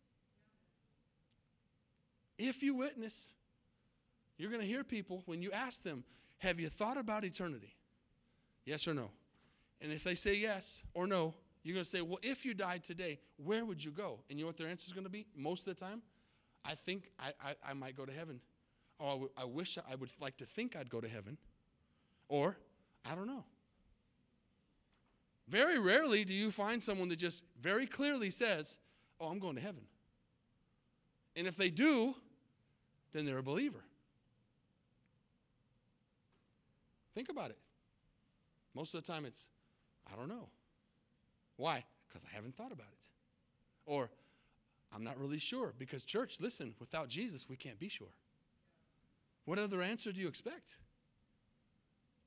If 2.38 2.62
you 2.62 2.74
witness, 2.74 3.28
you're 4.38 4.50
going 4.50 4.62
to 4.62 4.66
hear 4.66 4.82
people 4.82 5.22
when 5.26 5.42
you 5.42 5.52
ask 5.52 5.82
them, 5.82 6.04
Have 6.38 6.58
you 6.58 6.70
thought 6.70 6.96
about 6.96 7.24
eternity? 7.24 7.74
Yes 8.64 8.88
or 8.88 8.94
no? 8.94 9.10
And 9.82 9.92
if 9.92 10.04
they 10.04 10.14
say 10.14 10.36
yes 10.36 10.82
or 10.94 11.06
no, 11.06 11.34
you're 11.62 11.74
going 11.74 11.84
to 11.84 11.90
say, 11.90 12.00
Well, 12.00 12.18
if 12.22 12.46
you 12.46 12.54
died 12.54 12.82
today, 12.82 13.18
where 13.36 13.64
would 13.66 13.84
you 13.84 13.90
go? 13.90 14.20
And 14.30 14.38
you 14.38 14.44
know 14.44 14.48
what 14.48 14.56
their 14.56 14.68
answer 14.68 14.86
is 14.86 14.92
going 14.92 15.04
to 15.04 15.10
be? 15.10 15.26
Most 15.36 15.66
of 15.66 15.76
the 15.76 15.84
time, 15.84 16.00
I 16.64 16.74
think 16.74 17.10
I, 17.18 17.32
I, 17.42 17.70
I 17.70 17.72
might 17.74 17.96
go 17.96 18.06
to 18.06 18.12
heaven. 18.12 18.40
Oh, 18.98 19.30
I 19.36 19.44
wish 19.44 19.78
I 19.90 19.94
would 19.94 20.10
like 20.20 20.36
to 20.38 20.44
think 20.44 20.74
I'd 20.74 20.90
go 20.90 21.00
to 21.00 21.08
heaven. 21.08 21.36
Or, 22.28 22.56
I 23.04 23.14
don't 23.14 23.26
know. 23.26 23.44
Very 25.48 25.78
rarely 25.78 26.24
do 26.24 26.34
you 26.34 26.50
find 26.50 26.82
someone 26.82 27.08
that 27.10 27.16
just 27.16 27.44
very 27.60 27.86
clearly 27.86 28.30
says, 28.30 28.78
Oh, 29.20 29.28
I'm 29.28 29.38
going 29.38 29.54
to 29.54 29.62
heaven. 29.62 29.82
And 31.36 31.46
if 31.46 31.56
they 31.56 31.70
do, 31.70 32.14
then 33.12 33.24
they're 33.24 33.38
a 33.38 33.42
believer. 33.42 33.82
Think 37.14 37.30
about 37.30 37.50
it. 37.50 37.58
Most 38.74 38.94
of 38.94 39.02
the 39.02 39.10
time 39.10 39.24
it's, 39.24 39.48
I 40.12 40.16
don't 40.16 40.28
know. 40.28 40.48
Why? 41.56 41.84
Because 42.06 42.24
I 42.30 42.34
haven't 42.34 42.54
thought 42.56 42.72
about 42.72 42.88
it. 42.92 43.08
Or, 43.86 44.10
I'm 44.94 45.02
not 45.02 45.18
really 45.18 45.38
sure. 45.38 45.72
Because, 45.78 46.04
church, 46.04 46.40
listen, 46.40 46.74
without 46.78 47.08
Jesus, 47.08 47.48
we 47.48 47.56
can't 47.56 47.78
be 47.78 47.88
sure. 47.88 48.12
What 49.46 49.58
other 49.58 49.80
answer 49.80 50.12
do 50.12 50.20
you 50.20 50.28
expect? 50.28 50.76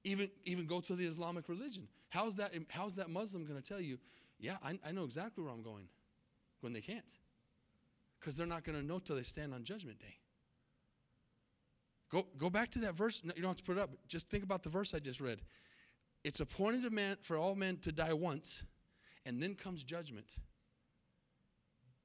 Even, 0.04 0.32
even 0.46 0.66
go 0.66 0.80
to 0.80 0.96
the 0.96 1.06
Islamic 1.06 1.48
religion. 1.48 1.88
How's 2.08 2.36
that, 2.38 2.54
how's 2.70 2.96
that 2.96 3.10
Muslim 3.10 3.46
going 3.46 3.62
to 3.62 3.68
tell 3.68 3.82
you, 3.82 4.00
yeah, 4.40 4.56
I, 4.64 4.80
I 4.86 4.92
know 4.92 5.04
exactly 5.04 5.44
where 5.44 5.54
I'm 5.54 5.62
going 5.62 5.88
when 6.62 6.74
they 6.74 6.82
can't? 6.82 7.14
Because 8.20 8.36
they're 8.36 8.48
not 8.48 8.64
going 8.64 8.80
to 8.80 8.86
know 8.86 9.00
till 9.00 9.18
they 9.18 9.24
stand 9.24 9.54
on 9.54 9.64
Judgment 9.64 10.00
Day. 10.00 10.18
Go, 12.10 12.26
go 12.38 12.50
back 12.50 12.72
to 12.72 12.80
that 12.80 12.96
verse. 12.96 13.22
You 13.24 13.42
don't 13.42 13.50
have 13.50 13.58
to 13.58 13.64
put 13.64 13.78
it 13.78 13.82
up. 13.82 13.92
Just 14.08 14.30
think 14.30 14.44
about 14.44 14.64
the 14.64 14.70
verse 14.70 14.94
I 14.94 15.00
just 15.00 15.20
read. 15.20 15.42
It's 16.24 16.40
appointed 16.40 16.84
to 16.84 16.90
man, 16.90 17.18
for 17.22 17.38
all 17.38 17.54
men 17.54 17.78
to 17.80 17.92
die 17.92 18.14
once, 18.14 18.64
and 19.26 19.44
then 19.44 19.56
comes 19.56 19.84
judgment. 19.84 20.38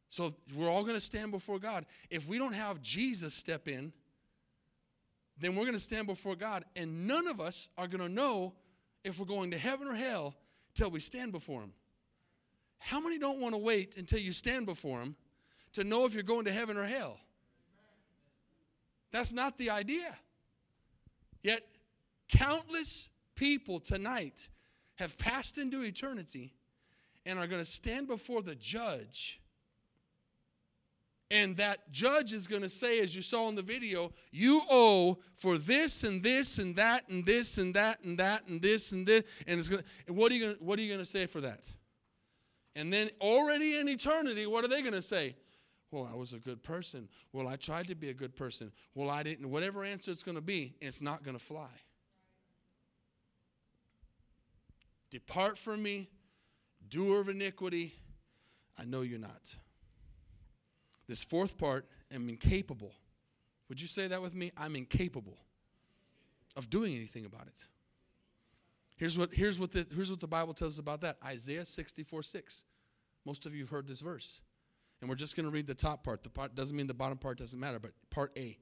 So 0.09 0.35
we're 0.55 0.71
all 0.71 0.83
going 0.83 0.95
to 0.95 1.01
stand 1.01 1.31
before 1.33 1.59
God. 1.59 1.87
If 2.11 2.29
we 2.29 2.39
don't 2.39 2.53
have 2.53 2.83
Jesus 2.83 3.33
step 3.33 3.67
in, 3.67 3.93
then 5.39 5.57
we're 5.57 5.65
going 5.65 5.75
to 5.75 5.81
stand 5.81 6.07
before 6.07 6.37
God, 6.37 6.65
and 6.77 7.07
none 7.07 7.27
of 7.27 7.41
us 7.41 7.69
are 7.77 7.89
going 7.89 8.03
to 8.03 8.09
know 8.09 8.55
if 9.03 9.19
we're 9.19 9.27
going 9.27 9.51
to 9.51 9.59
heaven 9.59 9.89
or 9.89 9.95
hell 9.95 10.35
till 10.75 10.91
we 10.91 11.01
stand 11.01 11.33
before 11.33 11.61
Him. 11.61 11.73
How 12.79 13.01
many 13.01 13.19
don't 13.19 13.41
want 13.41 13.55
to 13.55 13.59
wait 13.59 13.97
until 13.97 14.19
you 14.19 14.33
stand 14.33 14.67
before 14.67 15.01
Him 15.01 15.17
to 15.73 15.85
know 15.85 16.05
if 16.07 16.15
you're 16.15 16.23
going 16.23 16.45
to 16.45 16.53
heaven 16.53 16.77
or 16.77 16.85
hell? 16.85 17.19
That's 19.11 19.33
not 19.33 19.59
the 19.59 19.71
idea. 19.71 20.17
Yet, 21.43 21.63
countless 22.29 23.09
people 23.35 23.81
tonight 23.81 24.49
have 24.97 25.19
passed 25.19 25.59
into 25.59 25.83
eternity 25.83 26.55
and 27.27 27.39
are 27.39 27.47
going 27.47 27.63
to 27.63 27.71
stand 27.71 28.07
before 28.07 28.43
the 28.43 28.55
judge 28.55 29.41
And 31.31 31.57
that 31.57 31.91
judge 31.91 32.33
is 32.33 32.47
going 32.47 32.63
to 32.63 32.69
say, 32.69 33.01
as 33.01 33.17
you 33.17 33.23
saw 33.23 33.49
in 33.49 33.55
the 33.55 33.63
video, 33.63 34.13
you 34.31 34.61
owe 34.71 35.19
for 35.35 35.57
this 35.57 36.05
and 36.05 36.23
this 36.23 36.59
and 36.59 36.77
that 36.77 37.09
and 37.09 37.25
this 37.25 37.59
and 37.59 37.75
that 37.75 38.01
and 38.05 38.19
that 38.19 38.47
and 38.47 38.61
this 38.61 38.93
and 38.93 39.07
this. 39.07 39.25
And 39.47 39.59
it's 39.59 39.69
to, 39.71 39.83
and 40.07 40.17
what 40.17 40.31
are 40.31 40.35
you 40.35 40.43
going 40.43 40.57
to, 40.57 40.63
what 40.63 40.79
are 40.79 40.83
you 40.83 40.89
going 40.89 41.01
to 41.01 41.11
say 41.11 41.27
for 41.27 41.41
that? 41.41 41.73
And 42.77 42.93
then 42.93 43.11
already 43.21 43.79
in 43.79 43.89
eternity, 43.89 44.47
what 44.47 44.65
are 44.65 44.69
they 44.69 44.83
going 44.83 44.95
to 44.95 45.03
say? 45.03 45.35
Well, 45.91 46.09
I 46.13 46.17
was 46.17 46.33
a 46.33 46.39
good 46.39 46.63
person. 46.63 47.09
Well, 47.33 47.47
I 47.47 47.57
tried 47.57 47.89
to 47.89 47.95
be 47.95 48.11
a 48.11 48.15
good 48.15 48.35
person. 48.35 48.73
Well, 48.95 49.11
I 49.11 49.23
didn't. 49.23 49.49
Whatever 49.49 49.85
answer 49.85 50.11
it's 50.11 50.25
going 50.25 50.37
to 50.37 50.43
be, 50.43 50.75
it's 50.81 51.01
not 51.01 51.23
going 51.23 51.39
to 51.39 51.43
fly. 51.43 51.71
Depart 55.11 55.57
from 55.57 55.83
me, 55.83 56.11
doer 56.89 57.21
of 57.21 57.29
iniquity. 57.29 57.95
I 58.77 58.85
know 58.85 59.03
you're 59.03 59.21
not. 59.21 59.55
This 61.07 61.23
fourth 61.23 61.59
part, 61.59 61.87
I'm 62.13 62.29
incapable. 62.29 62.93
Would 63.69 63.81
you 63.81 63.87
say 63.87 64.09
that 64.09 64.23
with 64.23 64.35
me? 64.35 64.53
I'm 64.57 64.77
incapable 64.77 65.39
of 66.57 66.71
doing 66.71 66.95
anything 66.95 67.25
about 67.25 67.47
it. 67.47 67.67
Here's 68.97 69.19
what, 69.19 69.33
here's 69.33 69.59
what, 69.59 69.73
the, 69.73 69.87
here's 69.95 70.11
what 70.11 70.21
the 70.21 70.29
Bible 70.29 70.55
tells 70.55 70.75
us 70.75 70.79
about 70.79 71.01
that 71.01 71.17
Isaiah 71.25 71.67
64 71.67 72.23
6. 72.23 72.65
Most 73.27 73.47
of 73.47 73.55
you 73.55 73.63
have 73.63 73.71
heard 73.71 73.89
this 73.89 74.01
verse. 74.01 74.41
And 75.01 75.09
we're 75.09 75.17
just 75.17 75.37
going 75.37 75.45
to 75.45 75.51
read 75.51 75.67
the 75.67 75.75
top 75.75 76.05
part. 76.05 76.23
The 76.23 76.31
part 76.31 76.55
doesn't 76.55 76.77
mean 76.77 76.87
the 76.87 76.95
bottom 76.95 77.19
part 77.19 77.39
doesn't 77.39 77.59
matter, 77.59 77.79
but 77.79 77.93
part 78.11 78.33
A. 78.37 78.57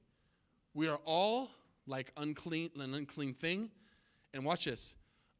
We 0.73 0.87
are 0.87 0.99
all 1.05 1.51
like 1.85 2.11
unclean, 2.17 2.71
an 2.79 2.93
unclean 2.93 3.33
thing. 3.33 3.69
And 4.33 4.43
watch 4.43 4.65
this. 4.65 4.95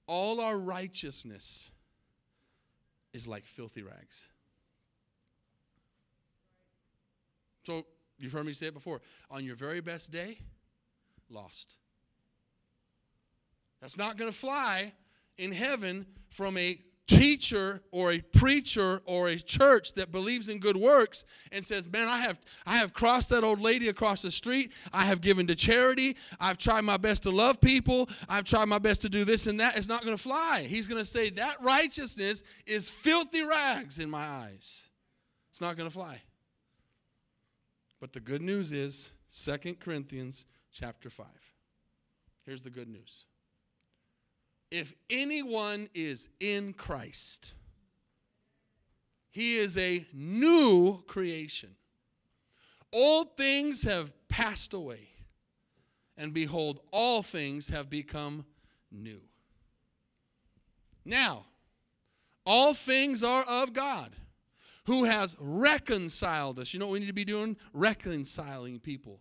All 0.06 0.40
our 0.40 0.58
righteousness 0.58 1.72
is 3.14 3.28
like 3.28 3.46
filthy 3.46 3.82
rags. 3.82 4.30
So 7.66 7.86
you've 8.18 8.32
heard 8.32 8.46
me 8.46 8.54
say 8.54 8.68
it 8.68 8.74
before. 8.74 9.02
On 9.32 9.44
your 9.44 9.56
very 9.56 9.82
best 9.82 10.12
day, 10.12 10.40
lost. 11.30 11.76
That's 13.82 13.98
not 13.98 14.18
going 14.18 14.32
to 14.32 14.38
fly 14.38 14.94
in 15.38 15.52
heaven 15.52 16.06
from 16.30 16.58
a 16.58 16.80
teacher 17.06 17.82
or 17.92 18.14
a 18.14 18.22
preacher 18.22 19.02
or 19.06 19.28
a 19.28 19.38
church 19.38 19.94
that 19.94 20.12
believes 20.12 20.48
in 20.48 20.58
good 20.58 20.78
works 20.78 21.26
and 21.52 21.64
says 21.64 21.90
man 21.90 22.08
i 22.08 22.18
have 22.20 22.40
i 22.66 22.78
have 22.78 22.94
crossed 22.94 23.28
that 23.28 23.44
old 23.44 23.60
lady 23.60 23.90
across 23.90 24.22
the 24.22 24.32
street. 24.32 24.72
I 24.94 25.04
have 25.04 25.20
given 25.20 25.46
to 25.48 25.56
charity. 25.56 26.16
I've 26.40 26.58
tried 26.58 26.82
my 26.82 26.96
best 26.96 27.24
to 27.24 27.30
love 27.30 27.60
people. 27.60 28.10
I've 28.30 28.46
tried 28.46 28.66
my 28.66 28.80
best 28.80 29.02
to 29.02 29.10
do 29.10 29.26
this 29.26 29.48
and 29.48 29.60
that. 29.60 29.78
It's 29.78 29.90
not 29.90 30.06
going 30.06 30.16
to 30.16 30.22
fly. 30.22 30.66
He's 30.70 30.88
going 30.88 31.02
to 31.02 31.06
say 31.06 31.30
that 31.32 31.62
righteousness 31.62 32.42
is 32.66 32.90
filthy 32.90 33.46
rags 33.46 34.00
in 34.00 34.10
my 34.10 34.26
eyes. 34.26 34.90
It's 35.52 35.60
not 35.60 35.76
going 35.76 35.90
to 35.90 35.94
fly 35.94 36.22
but 38.04 38.12
the 38.12 38.20
good 38.20 38.42
news 38.42 38.74
is 38.74 39.12
Second 39.30 39.80
corinthians 39.80 40.46
chapter 40.74 41.10
5 41.10 41.26
here's 42.46 42.62
the 42.62 42.70
good 42.70 42.90
news 42.90 43.28
if 44.74 44.96
anyone 45.08 45.88
is 45.94 46.30
in 46.40 46.74
Christ, 46.74 47.54
he 49.30 49.58
is 49.58 49.78
a 49.78 50.04
new 50.12 51.04
creation. 51.06 51.76
Old 52.92 53.38
things 53.38 53.84
have 53.84 54.12
passed 54.30 54.74
away, 54.74 55.10
and 56.18 56.34
behold, 56.34 56.80
all 56.92 57.22
things 57.22 57.70
have 57.70 57.88
become 57.88 58.46
new. 58.92 59.22
Now, 61.06 61.46
all 62.44 62.74
things 62.74 63.22
are 63.22 63.44
of 63.44 63.74
God, 63.74 64.16
who 64.86 65.06
has 65.06 65.36
reconciled 65.40 66.60
us. 66.60 66.74
You 66.74 66.80
know 66.80 66.88
what 66.88 66.94
we 66.94 67.00
need 67.00 67.08
to 67.08 67.14
be 67.14 67.26
doing? 67.26 67.58
Reconciling 67.74 68.80
people 68.80 69.20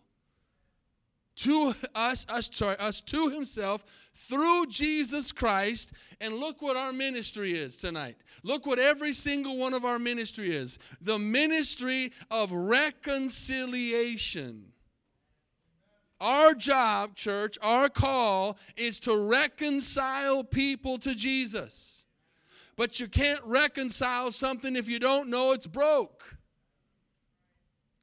to 1.35 1.73
us, 1.95 2.27
us, 2.29 2.47
sorry, 2.53 2.77
us 2.77 3.01
to 3.01 3.29
himself 3.29 3.83
through 4.13 4.67
Jesus 4.67 5.31
Christ. 5.31 5.91
And 6.21 6.35
look 6.35 6.61
what 6.61 6.77
our 6.77 6.93
ministry 6.93 7.57
is 7.57 7.75
tonight. 7.77 8.17
Look 8.43 8.67
what 8.67 8.79
every 8.79 9.13
single 9.13 9.57
one 9.57 9.73
of 9.73 9.85
our 9.85 9.97
ministry 9.99 10.53
is. 10.55 10.77
The 11.01 11.17
ministry 11.17 12.11
of 12.29 12.51
reconciliation. 12.51 14.65
Our 16.19 16.53
job, 16.53 17.15
church, 17.15 17.57
our 17.61 17.89
call 17.89 18.59
is 18.77 18.99
to 19.01 19.17
reconcile 19.17 20.43
people 20.43 20.97
to 20.99 21.15
Jesus. 21.15 22.02
But 22.75 22.99
you 22.99 23.07
can't 23.07 23.43
reconcile 23.43 24.31
something 24.31 24.75
if 24.75 24.87
you 24.87 24.99
don't 24.99 25.29
know 25.29 25.51
it's 25.51 25.67
broke. 25.67 26.37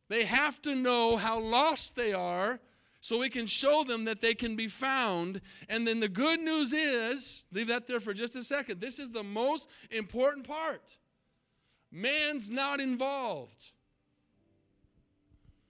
They 0.09 0.25
have 0.25 0.61
to 0.63 0.75
know 0.75 1.17
how 1.17 1.39
lost 1.39 1.97
they 1.97 2.13
are 2.13 2.61
so 3.01 3.19
we 3.19 3.29
can 3.29 3.47
show 3.47 3.83
them 3.85 4.05
that 4.05 4.21
they 4.21 4.35
can 4.35 4.57
be 4.57 4.69
found. 4.69 5.41
And 5.69 5.87
then 5.87 6.01
the 6.01 6.09
good 6.09 6.41
news 6.41 6.73
is 6.73 7.45
leave 7.53 7.69
that 7.69 7.87
there 7.87 8.01
for 8.01 8.13
just 8.13 8.37
a 8.37 8.45
second. 8.45 8.81
This 8.81 8.99
is 8.99 9.11
the 9.11 9.23
most 9.23 9.69
important 9.91 10.47
part 10.47 10.97
man's 11.93 12.49
not 12.49 12.81
involved. 12.81 13.73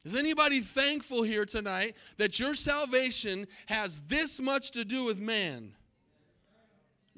Is 0.05 0.15
anybody 0.15 0.61
thankful 0.61 1.23
here 1.23 1.45
tonight 1.45 1.97
that 2.17 2.39
your 2.39 2.55
salvation 2.55 3.47
has 3.67 4.03
this 4.03 4.41
much 4.41 4.71
to 4.73 4.85
do 4.85 5.05
with 5.05 5.19
man? 5.19 5.75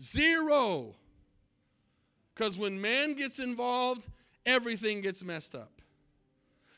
Zero. 0.00 0.96
Because 2.34 2.58
when 2.58 2.80
man 2.80 3.14
gets 3.14 3.38
involved, 3.38 4.06
everything 4.46 5.00
gets 5.00 5.22
messed 5.22 5.54
up. 5.54 5.82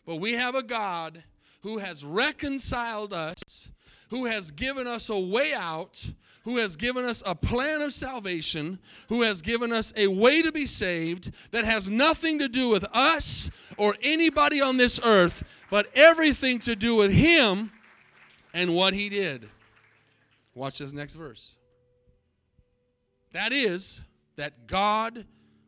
But 0.06 0.16
we 0.16 0.32
have 0.32 0.54
a 0.54 0.62
God 0.62 1.22
who 1.62 1.78
has 1.78 2.04
reconciled 2.04 3.12
us, 3.12 3.70
who 4.10 4.26
has 4.26 4.50
given 4.50 4.86
us 4.86 5.08
a 5.08 5.18
way 5.18 5.54
out, 5.54 6.06
who 6.44 6.58
has 6.58 6.76
given 6.76 7.04
us 7.06 7.22
a 7.24 7.34
plan 7.34 7.80
of 7.80 7.94
salvation, 7.94 8.78
who 9.08 9.22
has 9.22 9.40
given 9.40 9.72
us 9.72 9.92
a 9.96 10.06
way 10.08 10.42
to 10.42 10.52
be 10.52 10.66
saved 10.66 11.32
that 11.52 11.64
has 11.64 11.88
nothing 11.88 12.38
to 12.38 12.48
do 12.48 12.68
with 12.68 12.84
us 12.92 13.50
or 13.78 13.96
anybody 14.02 14.60
on 14.60 14.76
this 14.76 15.00
earth, 15.02 15.42
but 15.70 15.86
everything 15.94 16.58
to 16.58 16.76
do 16.76 16.96
with 16.96 17.10
Him 17.10 17.72
and 18.52 18.74
what 18.74 18.92
He 18.92 19.08
did. 19.08 19.48
Watch 20.54 20.78
this 20.78 20.92
next 20.92 21.14
verse. 21.14 21.56
That 23.32 23.52
is, 23.52 24.02
that 24.36 24.66
God 24.66 25.26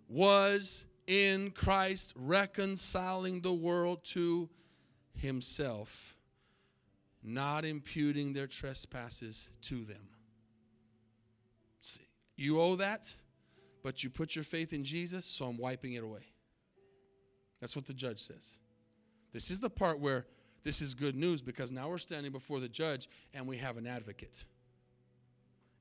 was 0.09 0.87
in 1.07 1.51
Christ 1.51 2.13
reconciling 2.17 3.41
the 3.41 3.53
world 3.53 4.05
to 4.05 4.49
himself, 5.15 6.17
not 7.23 7.65
imputing 7.65 8.33
their 8.33 8.47
trespasses 8.47 9.51
to 9.63 9.85
them. 9.85 10.09
See, 11.81 12.09
you 12.37 12.61
owe 12.61 12.77
that, 12.77 13.13
but 13.83 14.03
you 14.03 14.11
put 14.11 14.35
your 14.35 14.45
faith 14.45 14.73
in 14.73 14.85
Jesus, 14.85 15.25
so 15.25 15.47
I'm 15.47 15.57
wiping 15.57 15.95
it 15.95 16.03
away. 16.03 16.33
That's 17.61 17.75
what 17.75 17.87
the 17.87 17.95
judge 17.95 18.21
says. 18.21 18.59
This 19.33 19.51
is 19.51 19.61
the 19.61 19.71
part 19.71 20.01
where 20.01 20.27
this 20.65 20.83
is 20.83 20.95
good 20.95 21.15
news 21.15 21.43
because 21.43 21.71
now 21.71 21.89
we're 21.89 21.99
standing 21.99 22.33
before 22.33 22.59
the 22.59 22.69
judge 22.69 23.09
and 23.33 23.47
we 23.47 23.59
have 23.59 23.77
an 23.77 23.87
advocate. 23.87 24.45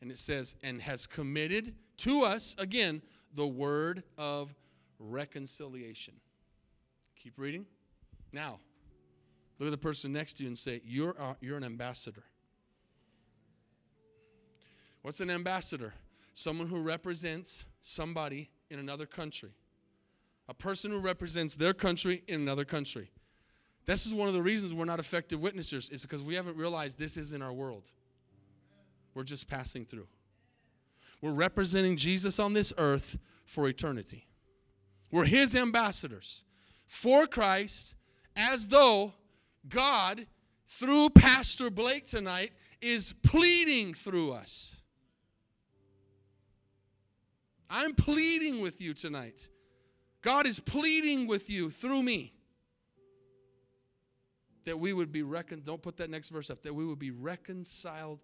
And 0.01 0.11
it 0.11 0.19
says, 0.19 0.55
and 0.61 0.81
has 0.81 1.07
committed 1.07 1.73
to 1.97 2.23
us, 2.23 2.55
again, 2.59 3.01
the 3.35 3.47
word 3.47 4.03
of 4.17 4.53
reconciliation. 4.99 6.15
Keep 7.15 7.37
reading. 7.37 7.65
Now, 8.31 8.59
Look 9.59 9.67
at 9.67 9.71
the 9.71 9.77
person 9.77 10.11
next 10.11 10.35
to 10.35 10.43
you 10.43 10.49
and 10.49 10.57
say, 10.57 10.81
You're, 10.85 11.15
uh, 11.19 11.35
you're 11.39 11.57
an 11.57 11.63
ambassador. 11.63 12.23
What's 15.01 15.19
an 15.19 15.29
ambassador? 15.29 15.93
Someone 16.33 16.67
who 16.67 16.81
represents 16.81 17.65
somebody 17.81 18.49
in 18.69 18.79
another 18.79 19.05
country. 19.05 19.51
A 20.49 20.53
person 20.53 20.91
who 20.91 20.99
represents 20.99 21.55
their 21.55 21.73
country 21.73 22.23
in 22.27 22.41
another 22.41 22.65
country. 22.65 23.11
This 23.85 24.05
is 24.05 24.13
one 24.13 24.27
of 24.27 24.33
the 24.33 24.41
reasons 24.41 24.73
we're 24.73 24.85
not 24.85 24.99
effective 24.99 25.39
witnesses, 25.39 25.89
is 25.89 26.01
because 26.01 26.23
we 26.23 26.35
haven't 26.35 26.57
realized 26.57 26.97
this 26.97 27.17
is 27.17 27.33
in 27.33 27.41
our 27.41 27.53
world. 27.53 27.91
We're 29.13 29.23
just 29.23 29.47
passing 29.47 29.85
through. 29.85 30.07
We're 31.21 31.33
representing 31.33 31.97
Jesus 31.97 32.39
on 32.39 32.53
this 32.53 32.73
earth 32.77 33.17
for 33.45 33.67
eternity. 33.67 34.27
We're 35.11 35.25
his 35.25 35.55
ambassadors 35.55 36.45
for 36.87 37.27
Christ 37.27 37.95
as 38.35 38.67
though 38.67 39.13
God, 39.67 40.27
through 40.67 41.11
Pastor 41.11 41.69
Blake 41.69 42.05
tonight, 42.05 42.51
is 42.81 43.13
pleading 43.23 43.93
through 43.93 44.33
us. 44.33 44.75
I'm 47.69 47.93
pleading 47.93 48.61
with 48.61 48.81
you 48.81 48.93
tonight. 48.93 49.47
God 50.21 50.47
is 50.47 50.59
pleading 50.59 51.27
with 51.27 51.49
you 51.49 51.69
through 51.69 52.03
me 52.03 52.33
that 54.65 54.79
we 54.79 54.93
would 54.93 55.11
be 55.11 55.21
recon 55.21 55.61
don't 55.63 55.81
put 55.81 55.97
that 55.97 56.09
next 56.09 56.29
verse 56.29 56.49
up 56.49 56.63
that 56.63 56.73
we 56.73 56.85
would 56.85 56.99
be 56.99 57.11
reconciled 57.11 58.19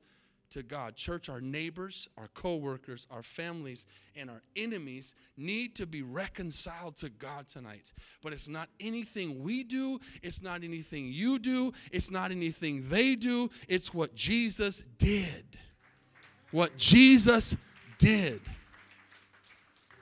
to 0.51 0.63
God. 0.63 0.95
Church, 0.95 1.29
our 1.29 1.41
neighbors, 1.41 2.07
our 2.17 2.27
co-workers, 2.33 3.07
our 3.09 3.23
families, 3.23 3.85
and 4.15 4.29
our 4.29 4.41
enemies 4.55 5.15
need 5.37 5.75
to 5.75 5.85
be 5.85 6.01
reconciled 6.01 6.97
to 6.97 7.09
God 7.09 7.47
tonight. 7.47 7.93
But 8.21 8.33
it's 8.33 8.47
not 8.47 8.69
anything 8.79 9.43
we 9.43 9.63
do, 9.63 9.99
it's 10.21 10.41
not 10.41 10.63
anything 10.63 11.07
you 11.07 11.39
do, 11.39 11.73
it's 11.91 12.11
not 12.11 12.31
anything 12.31 12.89
they 12.89 13.15
do. 13.15 13.49
It's 13.67 13.93
what 13.93 14.15
Jesus 14.15 14.83
did. 14.97 15.57
What 16.51 16.77
Jesus 16.77 17.55
did 17.97 18.41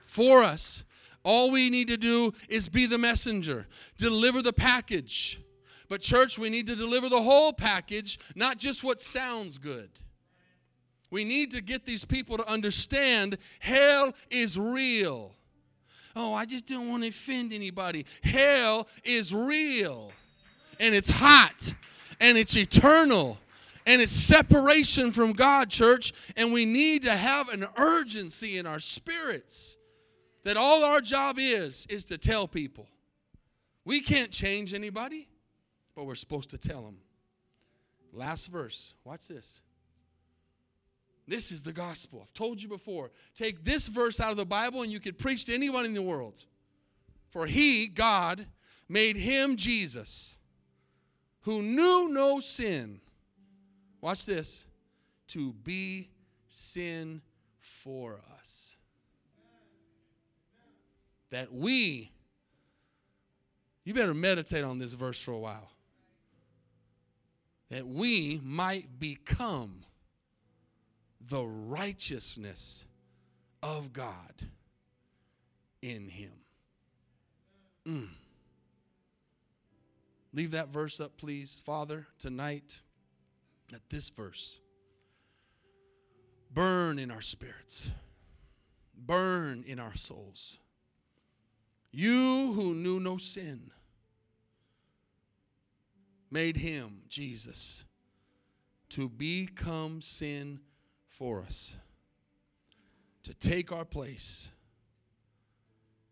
for 0.07 0.43
us. 0.43 0.83
All 1.23 1.51
we 1.51 1.69
need 1.69 1.89
to 1.89 1.97
do 1.97 2.33
is 2.47 2.69
be 2.69 2.85
the 2.85 2.97
messenger, 2.97 3.67
deliver 3.97 4.41
the 4.41 4.53
package. 4.53 5.41
But, 5.89 6.01
church, 6.01 6.37
we 6.37 6.49
need 6.49 6.67
to 6.67 6.75
deliver 6.75 7.09
the 7.09 7.21
whole 7.21 7.51
package, 7.51 8.19
not 8.35 8.57
just 8.57 8.83
what 8.83 9.01
sounds 9.01 9.57
good. 9.57 9.89
We 11.11 11.23
need 11.23 11.51
to 11.51 11.61
get 11.61 11.85
these 11.85 12.05
people 12.05 12.37
to 12.37 12.47
understand 12.47 13.37
hell 13.59 14.13
is 14.29 14.57
real. 14.57 15.33
Oh, 16.15 16.33
I 16.33 16.45
just 16.45 16.67
don't 16.67 16.89
want 16.89 17.03
to 17.03 17.09
offend 17.09 17.53
anybody. 17.53 18.05
Hell 18.23 18.87
is 19.03 19.33
real, 19.33 20.11
and 20.79 20.93
it's 20.93 21.09
hot, 21.09 21.73
and 22.19 22.37
it's 22.37 22.57
eternal, 22.57 23.37
and 23.85 24.01
it's 24.01 24.11
separation 24.11 25.11
from 25.11 25.33
God, 25.33 25.69
church. 25.69 26.13
And 26.35 26.51
we 26.51 26.65
need 26.65 27.03
to 27.03 27.15
have 27.15 27.49
an 27.49 27.67
urgency 27.77 28.57
in 28.57 28.65
our 28.65 28.79
spirits 28.79 29.77
that 30.43 30.57
all 30.57 30.83
our 30.83 30.99
job 30.99 31.37
is 31.39 31.85
is 31.89 32.05
to 32.05 32.17
tell 32.17 32.47
people. 32.47 32.87
We 33.85 34.01
can't 34.01 34.31
change 34.31 34.73
anybody, 34.73 35.27
but 35.95 36.05
we're 36.05 36.15
supposed 36.15 36.49
to 36.51 36.57
tell 36.57 36.81
them. 36.83 36.97
Last 38.13 38.47
verse. 38.47 38.93
Watch 39.03 39.27
this. 39.27 39.61
This 41.29 41.51
is 41.51 41.61
the 41.61 41.71
gospel. 41.71 42.21
I've 42.23 42.33
told 42.33 42.59
you 42.59 42.67
before. 42.67 43.11
Take 43.35 43.63
this 43.63 43.87
verse 43.87 44.19
out 44.19 44.31
of 44.31 44.37
the 44.37 44.47
Bible 44.47 44.81
and 44.81 44.91
you 44.91 44.99
could 44.99 45.19
preach 45.19 45.45
to 45.45 45.53
anyone 45.53 45.85
in 45.85 45.93
the 45.93 46.01
world. 46.01 46.43
For 47.29 47.45
he, 47.45 47.85
God, 47.85 48.47
made 48.87 49.15
him 49.15 49.55
Jesus, 49.55 50.39
who 51.41 51.61
knew 51.61 52.09
no 52.09 52.39
sin. 52.39 52.99
Watch 54.01 54.25
this. 54.25 54.65
To 55.27 55.53
be 55.53 56.09
sin 56.47 57.21
for 57.59 58.19
us. 58.39 58.75
That 61.29 61.53
we, 61.53 62.11
you 63.83 63.93
better 63.93 64.15
meditate 64.15 64.63
on 64.63 64.79
this 64.79 64.93
verse 64.93 65.19
for 65.19 65.33
a 65.33 65.37
while. 65.37 65.69
That 67.69 67.85
we 67.87 68.41
might 68.43 68.99
become 68.99 69.83
the 71.29 71.45
righteousness 71.45 72.85
of 73.61 73.93
God 73.93 74.33
in 75.81 76.09
him. 76.09 76.31
Mm. 77.87 78.09
Leave 80.33 80.51
that 80.51 80.69
verse 80.69 80.99
up, 80.99 81.17
please. 81.17 81.61
Father, 81.63 82.07
tonight, 82.17 82.79
let 83.71 83.81
this 83.89 84.09
verse 84.09 84.59
burn 86.51 86.99
in 86.99 87.11
our 87.11 87.21
spirits, 87.21 87.91
burn 88.95 89.63
in 89.65 89.79
our 89.79 89.95
souls. 89.95 90.59
You 91.91 92.53
who 92.53 92.73
knew 92.73 92.99
no 92.99 93.17
sin 93.17 93.71
made 96.29 96.57
him, 96.57 97.01
Jesus, 97.07 97.85
to 98.89 99.09
become 99.09 100.01
sin 100.01 100.59
for 101.19 101.41
us, 101.41 101.77
to 103.23 103.33
take 103.33 103.73
our 103.73 103.83
place, 103.83 104.51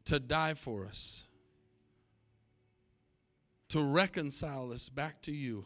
to 0.03 0.19
die 0.19 0.53
for 0.53 0.85
us, 0.85 1.25
to 3.69 3.81
reconcile 3.81 4.73
us 4.73 4.89
back 4.89 5.21
to 5.21 5.31
you, 5.31 5.65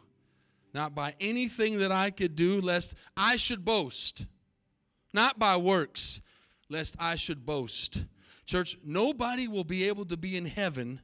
not 0.72 0.94
by 0.94 1.14
anything 1.20 1.78
that 1.78 1.90
I 1.90 2.10
could 2.10 2.36
do, 2.36 2.60
lest 2.60 2.94
I 3.16 3.34
should 3.34 3.64
boast, 3.64 4.26
not 5.12 5.40
by 5.40 5.56
works, 5.56 6.22
lest 6.68 6.94
I 7.00 7.16
should 7.16 7.44
boast. 7.44 8.04
Church, 8.46 8.78
nobody 8.84 9.48
will 9.48 9.64
be 9.64 9.88
able 9.88 10.04
to 10.06 10.16
be 10.16 10.36
in 10.36 10.46
heaven 10.46 11.00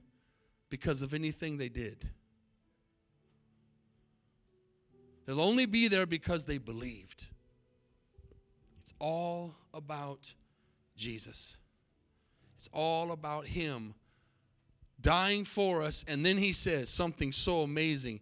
because 0.71 1.03
of 1.03 1.13
anything 1.13 1.59
they 1.59 1.69
did. 1.69 2.09
They'll 5.27 5.41
only 5.41 5.67
be 5.67 5.89
there 5.89 6.07
because 6.07 6.45
they 6.45 6.59
believed. 6.59 7.27
It's 8.89 8.95
all 9.01 9.55
about 9.75 10.33
Jesus. 10.97 11.59
It's 12.57 12.71
all 12.73 13.13
about 13.13 13.45
Him 13.45 13.93
dying 14.99 15.45
for 15.45 15.83
us. 15.83 16.07
And 16.09 16.25
then 16.25 16.39
He 16.39 16.55
says 16.55 16.89
something 16.89 17.31
so 17.33 17.61
amazing. 17.61 18.21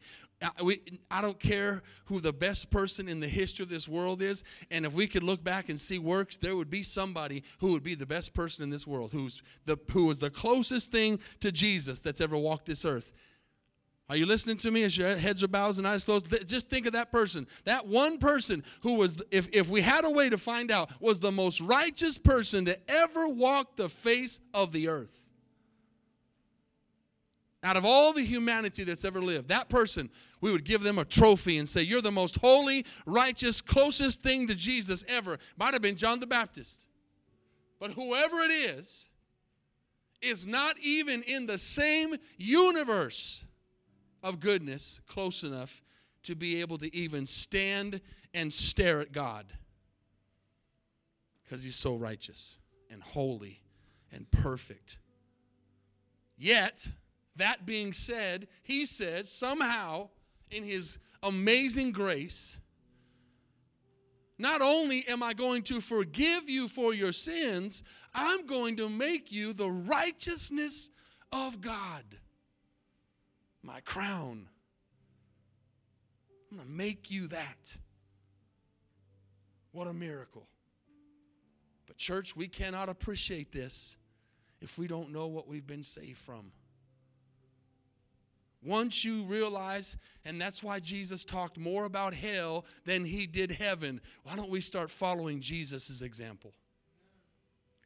I 1.08 1.22
don't 1.22 1.38
care 1.38 1.84
who 2.06 2.18
the 2.18 2.32
best 2.32 2.72
person 2.72 3.08
in 3.08 3.20
the 3.20 3.28
history 3.28 3.62
of 3.62 3.68
this 3.68 3.86
world 3.86 4.20
is, 4.20 4.42
and 4.68 4.84
if 4.84 4.92
we 4.92 5.06
could 5.06 5.22
look 5.22 5.44
back 5.44 5.68
and 5.68 5.80
see 5.80 6.00
works, 6.00 6.36
there 6.36 6.56
would 6.56 6.68
be 6.68 6.82
somebody 6.82 7.44
who 7.60 7.70
would 7.70 7.84
be 7.84 7.94
the 7.94 8.04
best 8.04 8.34
person 8.34 8.64
in 8.64 8.68
this 8.68 8.88
world, 8.88 9.12
who's 9.12 9.42
the 9.66 9.78
who 9.92 10.06
was 10.06 10.18
the 10.18 10.30
closest 10.30 10.90
thing 10.90 11.20
to 11.38 11.52
Jesus 11.52 12.00
that's 12.00 12.20
ever 12.20 12.36
walked 12.36 12.66
this 12.66 12.84
earth. 12.84 13.12
Are 14.08 14.16
you 14.16 14.24
listening 14.24 14.56
to 14.58 14.70
me 14.70 14.84
as 14.84 14.96
your 14.96 15.16
heads 15.16 15.42
are 15.42 15.48
bowed 15.48 15.78
and 15.78 15.86
eyes 15.86 16.04
closed? 16.04 16.26
Just 16.46 16.70
think 16.70 16.86
of 16.86 16.92
that 16.92 17.10
person. 17.10 17.46
That 17.64 17.88
one 17.88 18.18
person 18.18 18.62
who 18.82 18.94
was, 18.94 19.20
if, 19.32 19.48
if 19.52 19.68
we 19.68 19.80
had 19.80 20.04
a 20.04 20.10
way 20.10 20.30
to 20.30 20.38
find 20.38 20.70
out, 20.70 20.90
was 21.00 21.18
the 21.18 21.32
most 21.32 21.60
righteous 21.60 22.16
person 22.16 22.66
to 22.66 22.78
ever 22.88 23.26
walk 23.26 23.76
the 23.76 23.88
face 23.88 24.40
of 24.54 24.70
the 24.70 24.88
earth. 24.88 25.22
Out 27.64 27.76
of 27.76 27.84
all 27.84 28.12
the 28.12 28.22
humanity 28.22 28.84
that's 28.84 29.04
ever 29.04 29.20
lived, 29.20 29.48
that 29.48 29.68
person, 29.68 30.08
we 30.40 30.52
would 30.52 30.64
give 30.64 30.84
them 30.84 30.98
a 30.98 31.04
trophy 31.04 31.58
and 31.58 31.68
say, 31.68 31.82
You're 31.82 32.00
the 32.00 32.12
most 32.12 32.36
holy, 32.36 32.86
righteous, 33.06 33.60
closest 33.60 34.22
thing 34.22 34.46
to 34.46 34.54
Jesus 34.54 35.02
ever. 35.08 35.36
Might 35.58 35.72
have 35.72 35.82
been 35.82 35.96
John 35.96 36.20
the 36.20 36.28
Baptist. 36.28 36.86
But 37.80 37.90
whoever 37.90 38.36
it 38.42 38.52
is, 38.52 39.08
is 40.22 40.46
not 40.46 40.78
even 40.78 41.22
in 41.22 41.46
the 41.46 41.58
same 41.58 42.16
universe 42.36 43.44
of 44.26 44.40
goodness 44.40 45.00
close 45.06 45.44
enough 45.44 45.80
to 46.24 46.34
be 46.34 46.60
able 46.60 46.78
to 46.78 46.94
even 46.94 47.28
stand 47.28 48.00
and 48.34 48.52
stare 48.52 49.00
at 49.00 49.12
God 49.12 49.46
because 51.44 51.62
he's 51.62 51.76
so 51.76 51.94
righteous 51.94 52.56
and 52.90 53.00
holy 53.00 53.62
and 54.10 54.28
perfect. 54.32 54.98
Yet, 56.36 56.88
that 57.36 57.64
being 57.64 57.92
said, 57.92 58.48
he 58.64 58.84
says 58.84 59.30
somehow 59.30 60.08
in 60.50 60.64
his 60.64 60.98
amazing 61.22 61.92
grace, 61.92 62.58
not 64.38 64.60
only 64.60 65.06
am 65.06 65.22
I 65.22 65.34
going 65.34 65.62
to 65.62 65.80
forgive 65.80 66.50
you 66.50 66.66
for 66.66 66.92
your 66.92 67.12
sins, 67.12 67.84
I'm 68.12 68.44
going 68.44 68.76
to 68.78 68.88
make 68.88 69.30
you 69.30 69.52
the 69.52 69.70
righteousness 69.70 70.90
of 71.30 71.60
God 71.60 72.02
my 73.66 73.80
crown. 73.80 74.48
I'm 76.50 76.56
going 76.58 76.68
to 76.68 76.72
make 76.72 77.10
you 77.10 77.26
that. 77.28 77.76
What 79.72 79.88
a 79.88 79.92
miracle. 79.92 80.46
But, 81.86 81.96
church, 81.96 82.36
we 82.36 82.48
cannot 82.48 82.88
appreciate 82.88 83.52
this 83.52 83.96
if 84.60 84.78
we 84.78 84.86
don't 84.86 85.12
know 85.12 85.26
what 85.26 85.48
we've 85.48 85.66
been 85.66 85.84
saved 85.84 86.18
from. 86.18 86.52
Once 88.62 89.04
you 89.04 89.22
realize, 89.22 89.96
and 90.24 90.40
that's 90.40 90.62
why 90.62 90.80
Jesus 90.80 91.24
talked 91.24 91.58
more 91.58 91.84
about 91.84 92.14
hell 92.14 92.64
than 92.84 93.04
he 93.04 93.26
did 93.26 93.50
heaven, 93.50 94.00
why 94.22 94.34
don't 94.34 94.50
we 94.50 94.60
start 94.60 94.90
following 94.90 95.40
Jesus' 95.40 96.00
example? 96.00 96.52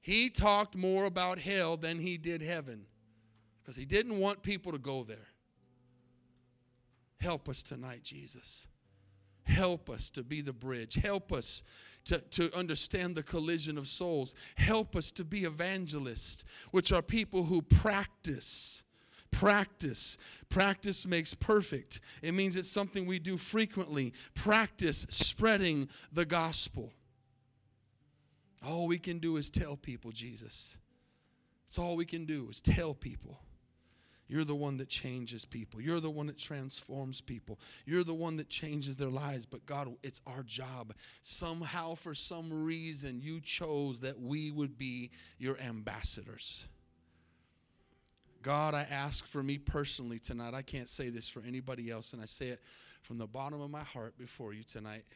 He 0.00 0.30
talked 0.30 0.76
more 0.76 1.04
about 1.04 1.38
hell 1.38 1.76
than 1.76 1.98
he 1.98 2.16
did 2.16 2.40
heaven 2.40 2.86
because 3.60 3.76
he 3.76 3.84
didn't 3.84 4.18
want 4.18 4.42
people 4.42 4.72
to 4.72 4.78
go 4.78 5.02
there. 5.02 5.28
Help 7.20 7.48
us 7.48 7.62
tonight, 7.62 8.02
Jesus. 8.02 8.66
Help 9.44 9.90
us 9.90 10.10
to 10.10 10.22
be 10.22 10.40
the 10.40 10.52
bridge. 10.52 10.94
Help 10.94 11.32
us 11.32 11.62
to, 12.06 12.18
to 12.18 12.56
understand 12.56 13.14
the 13.14 13.22
collision 13.22 13.76
of 13.76 13.88
souls. 13.88 14.34
Help 14.56 14.96
us 14.96 15.12
to 15.12 15.24
be 15.24 15.44
evangelists, 15.44 16.44
which 16.70 16.92
are 16.92 17.02
people 17.02 17.44
who 17.44 17.60
practice. 17.60 18.82
Practice. 19.30 20.16
Practice 20.48 21.06
makes 21.06 21.34
perfect. 21.34 22.00
It 22.22 22.32
means 22.32 22.56
it's 22.56 22.70
something 22.70 23.06
we 23.06 23.18
do 23.18 23.36
frequently. 23.36 24.12
Practice 24.34 25.06
spreading 25.10 25.88
the 26.12 26.24
gospel. 26.24 26.92
All 28.66 28.86
we 28.86 28.98
can 28.98 29.18
do 29.18 29.36
is 29.36 29.50
tell 29.50 29.76
people 29.76 30.10
Jesus. 30.10 30.78
It's 31.66 31.78
all 31.78 31.96
we 31.96 32.04
can 32.04 32.24
do 32.24 32.48
is 32.50 32.60
tell 32.60 32.94
people. 32.94 33.38
You're 34.30 34.44
the 34.44 34.54
one 34.54 34.76
that 34.76 34.88
changes 34.88 35.44
people. 35.44 35.80
You're 35.80 35.98
the 35.98 36.08
one 36.08 36.28
that 36.28 36.38
transforms 36.38 37.20
people. 37.20 37.58
You're 37.84 38.04
the 38.04 38.14
one 38.14 38.36
that 38.36 38.48
changes 38.48 38.96
their 38.96 39.08
lives. 39.08 39.44
But 39.44 39.66
God, 39.66 39.92
it's 40.04 40.20
our 40.24 40.44
job. 40.44 40.94
Somehow, 41.20 41.96
for 41.96 42.14
some 42.14 42.64
reason, 42.64 43.20
you 43.20 43.40
chose 43.40 44.02
that 44.02 44.20
we 44.20 44.52
would 44.52 44.78
be 44.78 45.10
your 45.38 45.58
ambassadors. 45.58 46.64
God, 48.40 48.72
I 48.72 48.86
ask 48.88 49.26
for 49.26 49.42
me 49.42 49.58
personally 49.58 50.20
tonight. 50.20 50.54
I 50.54 50.62
can't 50.62 50.88
say 50.88 51.08
this 51.08 51.26
for 51.26 51.42
anybody 51.44 51.90
else, 51.90 52.12
and 52.12 52.22
I 52.22 52.26
say 52.26 52.50
it 52.50 52.62
from 53.02 53.18
the 53.18 53.26
bottom 53.26 53.60
of 53.60 53.68
my 53.68 53.82
heart 53.82 54.16
before 54.16 54.52
you 54.52 54.62
tonight. 54.62 55.06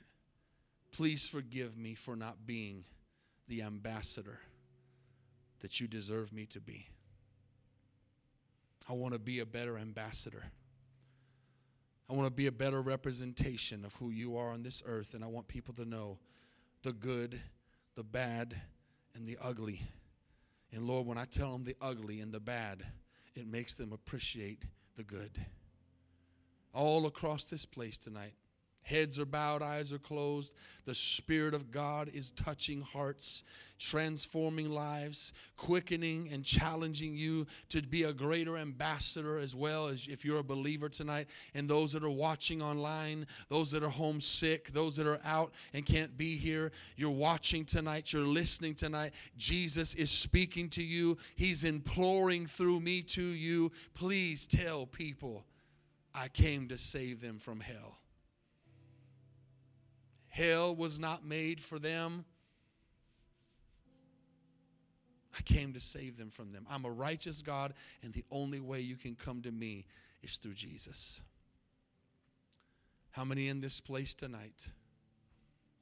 Please 0.90 1.28
forgive 1.28 1.78
me 1.78 1.94
for 1.94 2.16
not 2.16 2.46
being 2.46 2.82
the 3.46 3.62
ambassador 3.62 4.40
that 5.60 5.80
you 5.80 5.86
deserve 5.86 6.32
me 6.32 6.46
to 6.46 6.60
be. 6.60 6.88
I 8.88 8.92
want 8.92 9.14
to 9.14 9.18
be 9.18 9.40
a 9.40 9.46
better 9.46 9.78
ambassador. 9.78 10.44
I 12.08 12.12
want 12.12 12.26
to 12.26 12.34
be 12.34 12.46
a 12.46 12.52
better 12.52 12.82
representation 12.82 13.84
of 13.84 13.94
who 13.94 14.10
you 14.10 14.36
are 14.36 14.50
on 14.50 14.62
this 14.62 14.82
earth, 14.84 15.14
and 15.14 15.24
I 15.24 15.26
want 15.26 15.48
people 15.48 15.72
to 15.74 15.86
know 15.86 16.18
the 16.82 16.92
good, 16.92 17.40
the 17.94 18.04
bad, 18.04 18.54
and 19.14 19.26
the 19.26 19.38
ugly. 19.40 19.80
And 20.70 20.86
Lord, 20.86 21.06
when 21.06 21.16
I 21.16 21.24
tell 21.24 21.52
them 21.52 21.64
the 21.64 21.76
ugly 21.80 22.20
and 22.20 22.32
the 22.32 22.40
bad, 22.40 22.84
it 23.34 23.46
makes 23.46 23.74
them 23.74 23.92
appreciate 23.92 24.64
the 24.96 25.02
good. 25.02 25.44
All 26.74 27.06
across 27.06 27.44
this 27.44 27.64
place 27.64 27.96
tonight, 27.96 28.34
Heads 28.84 29.18
are 29.18 29.26
bowed, 29.26 29.62
eyes 29.62 29.92
are 29.92 29.98
closed. 29.98 30.54
The 30.84 30.94
Spirit 30.94 31.54
of 31.54 31.70
God 31.70 32.10
is 32.12 32.30
touching 32.32 32.82
hearts, 32.82 33.42
transforming 33.78 34.70
lives, 34.70 35.32
quickening 35.56 36.28
and 36.30 36.44
challenging 36.44 37.16
you 37.16 37.46
to 37.70 37.80
be 37.80 38.02
a 38.02 38.12
greater 38.12 38.58
ambassador 38.58 39.38
as 39.38 39.54
well 39.54 39.88
as 39.88 40.06
if 40.06 40.22
you're 40.22 40.40
a 40.40 40.44
believer 40.44 40.90
tonight. 40.90 41.28
And 41.54 41.66
those 41.66 41.92
that 41.92 42.04
are 42.04 42.10
watching 42.10 42.60
online, 42.60 43.26
those 43.48 43.70
that 43.70 43.82
are 43.82 43.88
homesick, 43.88 44.70
those 44.74 44.96
that 44.96 45.06
are 45.06 45.20
out 45.24 45.54
and 45.72 45.86
can't 45.86 46.14
be 46.18 46.36
here, 46.36 46.70
you're 46.96 47.10
watching 47.10 47.64
tonight, 47.64 48.12
you're 48.12 48.22
listening 48.22 48.74
tonight. 48.74 49.14
Jesus 49.38 49.94
is 49.94 50.10
speaking 50.10 50.68
to 50.70 50.84
you, 50.84 51.16
He's 51.36 51.64
imploring 51.64 52.46
through 52.46 52.80
me 52.80 53.00
to 53.02 53.22
you. 53.22 53.72
Please 53.94 54.46
tell 54.46 54.84
people, 54.84 55.46
I 56.14 56.28
came 56.28 56.68
to 56.68 56.76
save 56.76 57.22
them 57.22 57.38
from 57.38 57.60
hell. 57.60 57.96
Hell 60.34 60.74
was 60.74 60.98
not 60.98 61.24
made 61.24 61.60
for 61.60 61.78
them. 61.78 62.24
I 65.38 65.42
came 65.42 65.72
to 65.74 65.80
save 65.80 66.16
them 66.16 66.30
from 66.30 66.50
them. 66.50 66.66
I'm 66.68 66.84
a 66.84 66.90
righteous 66.90 67.40
God, 67.40 67.72
and 68.02 68.12
the 68.12 68.24
only 68.32 68.58
way 68.58 68.80
you 68.80 68.96
can 68.96 69.14
come 69.14 69.42
to 69.42 69.52
me 69.52 69.86
is 70.24 70.36
through 70.36 70.54
Jesus. 70.54 71.20
How 73.12 73.22
many 73.22 73.46
in 73.46 73.60
this 73.60 73.78
place 73.78 74.12
tonight, 74.12 74.66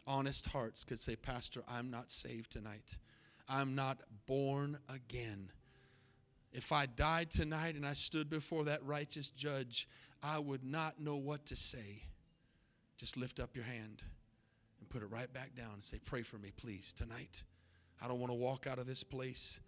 honest 0.07 0.49
hearts, 0.49 0.85
could 0.85 1.01
say, 1.01 1.17
Pastor, 1.17 1.63
I'm 1.67 1.91
not 1.91 2.11
saved 2.11 2.53
tonight? 2.53 2.99
I'm 3.49 3.75
not 3.75 4.01
born 4.27 4.77
again. 4.87 5.51
If 6.53 6.73
I 6.73 6.85
died 6.85 7.31
tonight 7.31 7.75
and 7.75 7.87
I 7.87 7.95
stood 7.95 8.29
before 8.29 8.65
that 8.65 8.85
righteous 8.85 9.31
judge, 9.31 9.89
I 10.23 10.39
would 10.39 10.63
not 10.63 11.01
know 11.01 11.17
what 11.17 11.47
to 11.47 11.57
say. 11.57 12.03
Just 12.99 13.17
lift 13.17 13.41
up 13.41 13.57
your 13.57 13.65
hand 13.65 14.03
and 14.03 14.22
put 14.93 15.03
it 15.03 15.11
right 15.11 15.33
back 15.33 15.57
down 15.57 15.71
and 15.73 15.83
say, 15.83 15.99
Pray 16.05 16.23
for 16.23 16.37
me, 16.37 16.53
please, 16.55 16.93
tonight. 16.93 17.43
I 18.03 18.09
don't 18.09 18.21
want 18.21 18.31
to 18.31 18.37
walk 18.37 18.67
out 18.67 18.79
of 18.79 18.87
this 18.87 19.03
place 19.03 19.59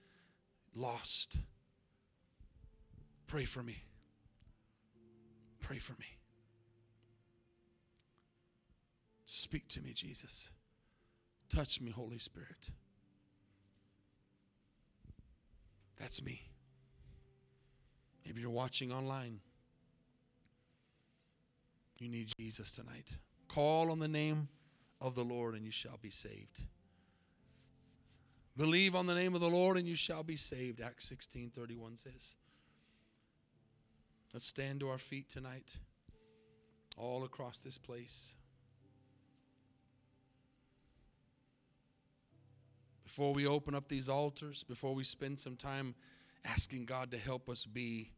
lost. 0.75 1.39
Pray 3.27 3.45
for 3.45 3.63
me. 3.63 3.83
Pray 5.61 5.79
for 5.79 5.93
me. 5.95 6.07
Speak 9.25 9.67
to 9.69 9.81
me, 9.81 9.93
Jesus. 9.95 10.51
Touch 11.49 11.81
me, 11.81 11.91
Holy 11.91 12.19
Spirit. 12.19 12.69
That's 15.99 16.23
me. 16.23 16.43
Maybe 18.27 18.43
you're 18.43 18.51
watching 18.51 18.93
online. 18.93 19.41
You 21.99 22.09
need 22.09 22.29
Jesus 22.39 22.73
tonight. 22.73 23.17
Call 23.49 23.91
on 23.91 24.01
the 24.01 24.09
name 24.09 24.49
of 25.05 25.15
the 25.15 25.23
Lord 25.23 25.55
and 25.55 25.67
you 25.67 25.71
shall 25.71 25.99
be 26.01 26.09
saved. 26.09 26.63
Believe 28.57 28.95
on 28.95 29.07
the 29.07 29.15
name 29.15 29.35
of 29.35 29.43
the 29.43 29.51
Lord 29.51 29.77
and 29.77 29.87
you 29.87 29.95
shall 29.95 30.23
be 30.23 30.35
saved, 30.35 30.81
Acts 30.81 31.07
16 31.09 31.51
31 31.51 31.99
says. 31.99 32.37
Let's 34.33 34.47
stand 34.47 34.81
to 34.81 34.89
our 34.89 34.99
feet 34.99 35.29
tonight, 35.29 35.75
all 36.97 37.23
across 37.23 37.59
this 37.59 37.77
place. 37.77 38.35
Before 43.05 43.35
we 43.35 43.47
open 43.47 43.75
up 43.75 43.89
these 43.89 44.09
altars, 44.09 44.65
before 44.65 44.95
we 44.95 45.05
spend 45.05 45.39
some 45.39 45.55
time 45.55 45.95
asking 46.47 46.87
God 46.87 47.11
to 47.11 47.19
help 47.19 47.51
us 47.51 47.67
be 47.67 48.11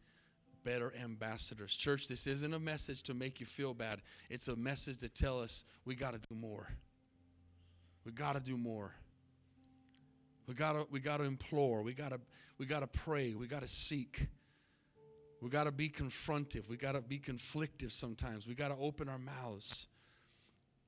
better 0.67 0.93
ambassadors. 1.01 1.77
Church, 1.77 2.09
this 2.09 2.27
isn't 2.27 2.53
a 2.53 2.59
message 2.59 3.05
to 3.05 3.15
make 3.15 3.39
you 3.39 3.47
feel 3.47 3.73
bad. 3.73 4.03
It's 4.29 4.49
a 4.49 4.57
message 4.57 4.99
to 4.99 5.09
tell 5.09 5.41
us 5.41 5.65
we 5.85 5.95
got 5.95 6.15
to 6.15 6.21
do 6.29 6.35
more. 6.35 6.69
We 8.05 8.11
got 8.11 8.33
to 8.35 8.41
do 8.41 8.57
more. 8.57 8.93
We 10.49 10.55
got 10.55 10.73
to 10.73 10.87
we 10.91 10.99
got 10.99 11.19
to 11.19 11.23
implore. 11.23 11.83
We 11.83 11.95
got 11.95 12.11
to 12.11 12.21
we 12.59 12.67
got 12.67 12.81
to 12.81 12.89
pray. 12.89 13.35
We 13.35 13.47
got 13.47 13.63
to 13.63 13.69
seek. 13.69 14.27
We 15.41 15.51
got 15.51 15.65
to 15.65 15.73
be 15.73 15.89
confrontive. 15.89 16.69
We 16.69 16.77
got 16.77 16.93
to 16.93 17.01
be 17.01 17.21
conflictive 17.21 17.93
sometimes. 17.93 18.49
We 18.49 18.57
got 18.57 18.69
to 18.69 18.77
open 18.77 19.09
our 19.09 19.19
mouths 19.19 19.87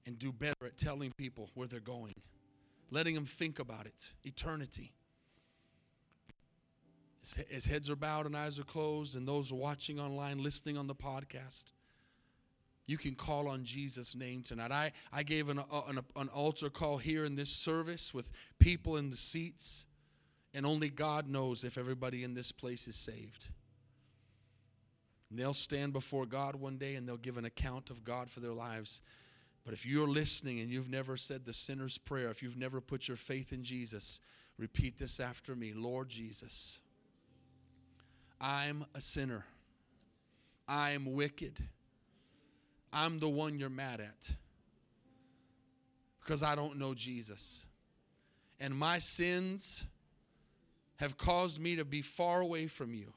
and 0.07 0.19
do 0.19 0.33
better 0.33 0.67
at 0.67 0.77
telling 0.77 1.13
people 1.13 1.51
where 1.55 1.69
they're 1.69 1.79
going. 1.79 2.15
Letting 2.91 3.15
them 3.15 3.27
think 3.27 3.61
about 3.61 3.87
it. 3.87 4.11
Eternity 4.25 4.93
as 7.55 7.65
heads 7.67 7.91
are 7.91 7.97
bowed 7.97 8.27
and 8.27 8.37
eyes 8.37 8.59
are 8.59 8.65
closed, 8.65 9.17
and 9.17 9.27
those 9.27 9.53
watching 9.53 9.99
online, 9.99 10.43
listening 10.43 10.77
on 10.77 10.87
the 10.87 10.95
podcast, 10.95 11.73
you 12.87 12.97
can 12.97 13.15
call 13.15 13.49
on 13.49 13.65
Jesus' 13.65 14.17
name 14.17 14.43
tonight. 14.43 14.73
I, 14.73 14.93
I 15.13 15.23
gave 15.23 15.51
an, 15.51 15.61
an, 15.89 16.01
an 16.17 16.29
altar 16.29 16.71
call 16.71 16.97
here 16.97 17.25
in 17.27 17.37
this 17.37 17.51
service 17.51 18.15
with 18.15 18.31
people 18.59 18.97
in 18.97 19.11
the 19.11 19.17
seats, 19.17 19.87
and 20.55 20.65
only 20.65 20.89
God 20.89 21.29
knows 21.29 21.65
if 21.65 21.77
everybody 21.77 22.25
in 22.25 22.33
this 22.33 22.51
place 22.51 22.89
is 22.89 22.97
saved. 22.97 23.49
And 25.29 25.39
they'll 25.39 25.53
stand 25.53 25.93
before 25.93 26.25
God 26.25 26.57
one 26.57 26.79
day 26.79 26.95
and 26.95 27.07
they'll 27.07 27.19
give 27.19 27.37
an 27.37 27.45
account 27.45 27.91
of 27.91 28.05
God 28.05 28.31
for 28.31 28.41
their 28.41 28.55
lives. 28.55 29.03
But 29.65 29.75
if 29.75 29.85
you're 29.85 30.09
listening 30.09 30.61
and 30.61 30.71
you've 30.71 30.89
never 30.89 31.19
said 31.19 31.45
the 31.45 31.53
sinner's 31.53 31.99
prayer, 31.99 32.31
if 32.31 32.43
you've 32.43 32.57
never 32.57 32.81
put 32.81 33.07
your 33.07 33.19
faith 33.19 33.53
in 33.53 33.63
Jesus, 33.63 34.23
repeat 34.57 34.99
this 34.99 35.21
after 35.21 35.55
me 35.55 35.75
Lord 35.75 36.09
Jesus. 36.09 36.81
I'm 38.41 38.85
a 38.95 39.01
sinner. 39.01 39.45
I'm 40.69 41.15
wicked. 41.15 41.59
I'm 42.93 43.19
the 43.19 43.29
one 43.29 43.59
you're 43.59 43.69
mad 43.69 44.01
at 44.01 44.31
because 46.21 46.43
I 46.43 46.55
don't 46.55 46.79
know 46.79 46.95
Jesus. 46.95 47.65
And 48.61 48.75
my 48.75 48.99
sins 48.99 49.85
have 50.97 51.17
caused 51.17 51.61
me 51.61 51.77
to 51.77 51.85
be 51.85 52.03
far 52.03 52.41
away 52.41 52.67
from 52.67 52.93
you, 52.93 53.13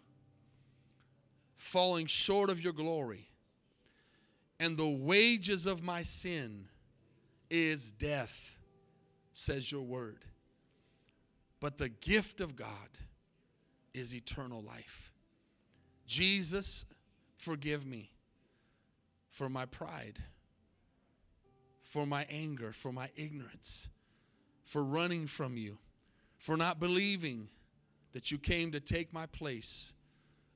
falling 1.57 2.05
short 2.05 2.49
of 2.49 2.63
your 2.63 2.73
glory. 2.73 3.27
And 4.59 4.77
the 4.77 4.89
wages 4.89 5.65
of 5.65 5.83
my 5.83 6.03
sin 6.03 6.67
is 7.49 7.91
death, 7.91 8.57
says 9.33 9.71
your 9.71 9.81
word. 9.81 10.23
But 11.59 11.77
the 11.77 11.89
gift 11.89 12.39
of 12.39 12.55
God 12.55 12.69
is 13.93 14.15
eternal 14.15 14.61
life. 14.61 15.10
Jesus, 16.11 16.83
forgive 17.37 17.85
me 17.85 18.11
for 19.29 19.47
my 19.47 19.65
pride, 19.65 20.19
for 21.83 22.05
my 22.05 22.25
anger, 22.29 22.73
for 22.73 22.91
my 22.91 23.09
ignorance, 23.15 23.87
for 24.65 24.83
running 24.83 25.25
from 25.25 25.55
you, 25.55 25.77
for 26.37 26.57
not 26.57 26.81
believing 26.81 27.47
that 28.11 28.29
you 28.29 28.37
came 28.37 28.73
to 28.73 28.81
take 28.81 29.13
my 29.13 29.25
place 29.25 29.93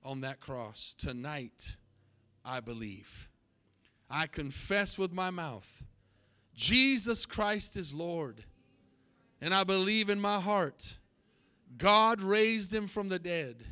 on 0.04 0.20
that 0.20 0.42
cross. 0.42 0.94
Tonight, 0.98 1.78
I 2.44 2.60
believe. 2.60 3.30
I 4.10 4.28
confess 4.28 4.98
with 4.98 5.14
my 5.14 5.30
mouth 5.30 5.86
Jesus 6.54 7.26
Christ 7.26 7.78
is 7.78 7.94
Lord. 7.94 8.44
And 9.40 9.54
I 9.54 9.64
believe 9.64 10.10
in 10.10 10.20
my 10.20 10.42
heart 10.42 10.98
God 11.78 12.20
raised 12.20 12.74
him 12.74 12.88
from 12.88 13.08
the 13.08 13.20
dead. 13.20 13.64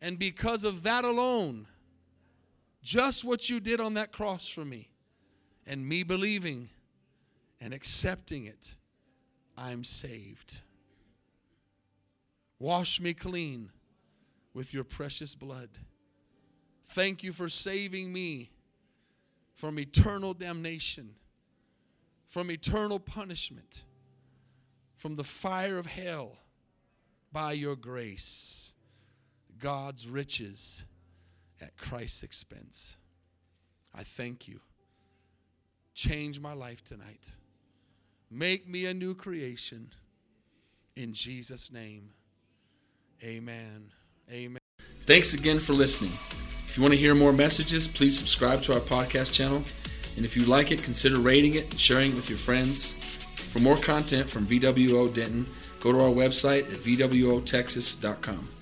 And 0.00 0.18
because 0.18 0.64
of 0.64 0.82
that 0.82 1.04
alone, 1.04 1.66
just 2.82 3.24
what 3.24 3.48
you 3.48 3.60
did 3.60 3.80
on 3.80 3.94
that 3.94 4.12
cross 4.12 4.48
for 4.48 4.64
me, 4.64 4.90
and 5.66 5.86
me 5.86 6.02
believing 6.02 6.68
and 7.60 7.74
accepting 7.74 8.44
it, 8.44 8.74
I'm 9.58 9.82
saved. 9.82 10.58
Wash 12.58 13.00
me 13.00 13.14
clean 13.14 13.70
with 14.54 14.72
your 14.72 14.84
precious 14.84 15.34
blood. 15.34 15.70
Thank 16.84 17.22
you 17.22 17.32
for 17.32 17.48
saving 17.48 18.12
me 18.12 18.50
from 19.54 19.78
eternal 19.78 20.34
damnation, 20.34 21.14
from 22.28 22.50
eternal 22.50 23.00
punishment, 23.00 23.82
from 24.96 25.16
the 25.16 25.24
fire 25.24 25.78
of 25.78 25.86
hell 25.86 26.36
by 27.32 27.52
your 27.52 27.76
grace, 27.76 28.74
God's 29.58 30.08
riches 30.08 30.84
at 31.60 31.76
Christ's 31.76 32.22
expense. 32.22 32.96
I 33.94 34.02
thank 34.02 34.46
you. 34.48 34.60
Change 35.94 36.40
my 36.40 36.52
life 36.52 36.84
tonight. 36.84 37.32
Make 38.30 38.68
me 38.68 38.86
a 38.86 38.94
new 38.94 39.14
creation. 39.14 39.92
In 40.96 41.12
Jesus' 41.12 41.72
name, 41.72 42.10
amen. 43.22 43.92
Amen. 44.30 44.58
Thanks 45.06 45.34
again 45.34 45.58
for 45.58 45.72
listening. 45.72 46.12
If 46.66 46.76
you 46.76 46.82
want 46.82 46.92
to 46.92 46.98
hear 46.98 47.14
more 47.14 47.32
messages, 47.32 47.86
please 47.86 48.18
subscribe 48.18 48.62
to 48.64 48.74
our 48.74 48.80
podcast 48.80 49.32
channel. 49.32 49.62
And 50.16 50.24
if 50.24 50.36
you 50.36 50.46
like 50.46 50.72
it, 50.72 50.82
consider 50.82 51.18
rating 51.18 51.54
it 51.54 51.70
and 51.70 51.80
sharing 51.80 52.12
it 52.12 52.16
with 52.16 52.28
your 52.28 52.38
friends. 52.38 52.92
For 53.52 53.60
more 53.60 53.76
content 53.76 54.28
from 54.28 54.46
VWO 54.46 55.14
Denton, 55.14 55.46
go 55.80 55.92
to 55.92 56.00
our 56.00 56.10
website 56.10 56.72
at 56.72 56.80
VWOTexas.com. 56.80 58.55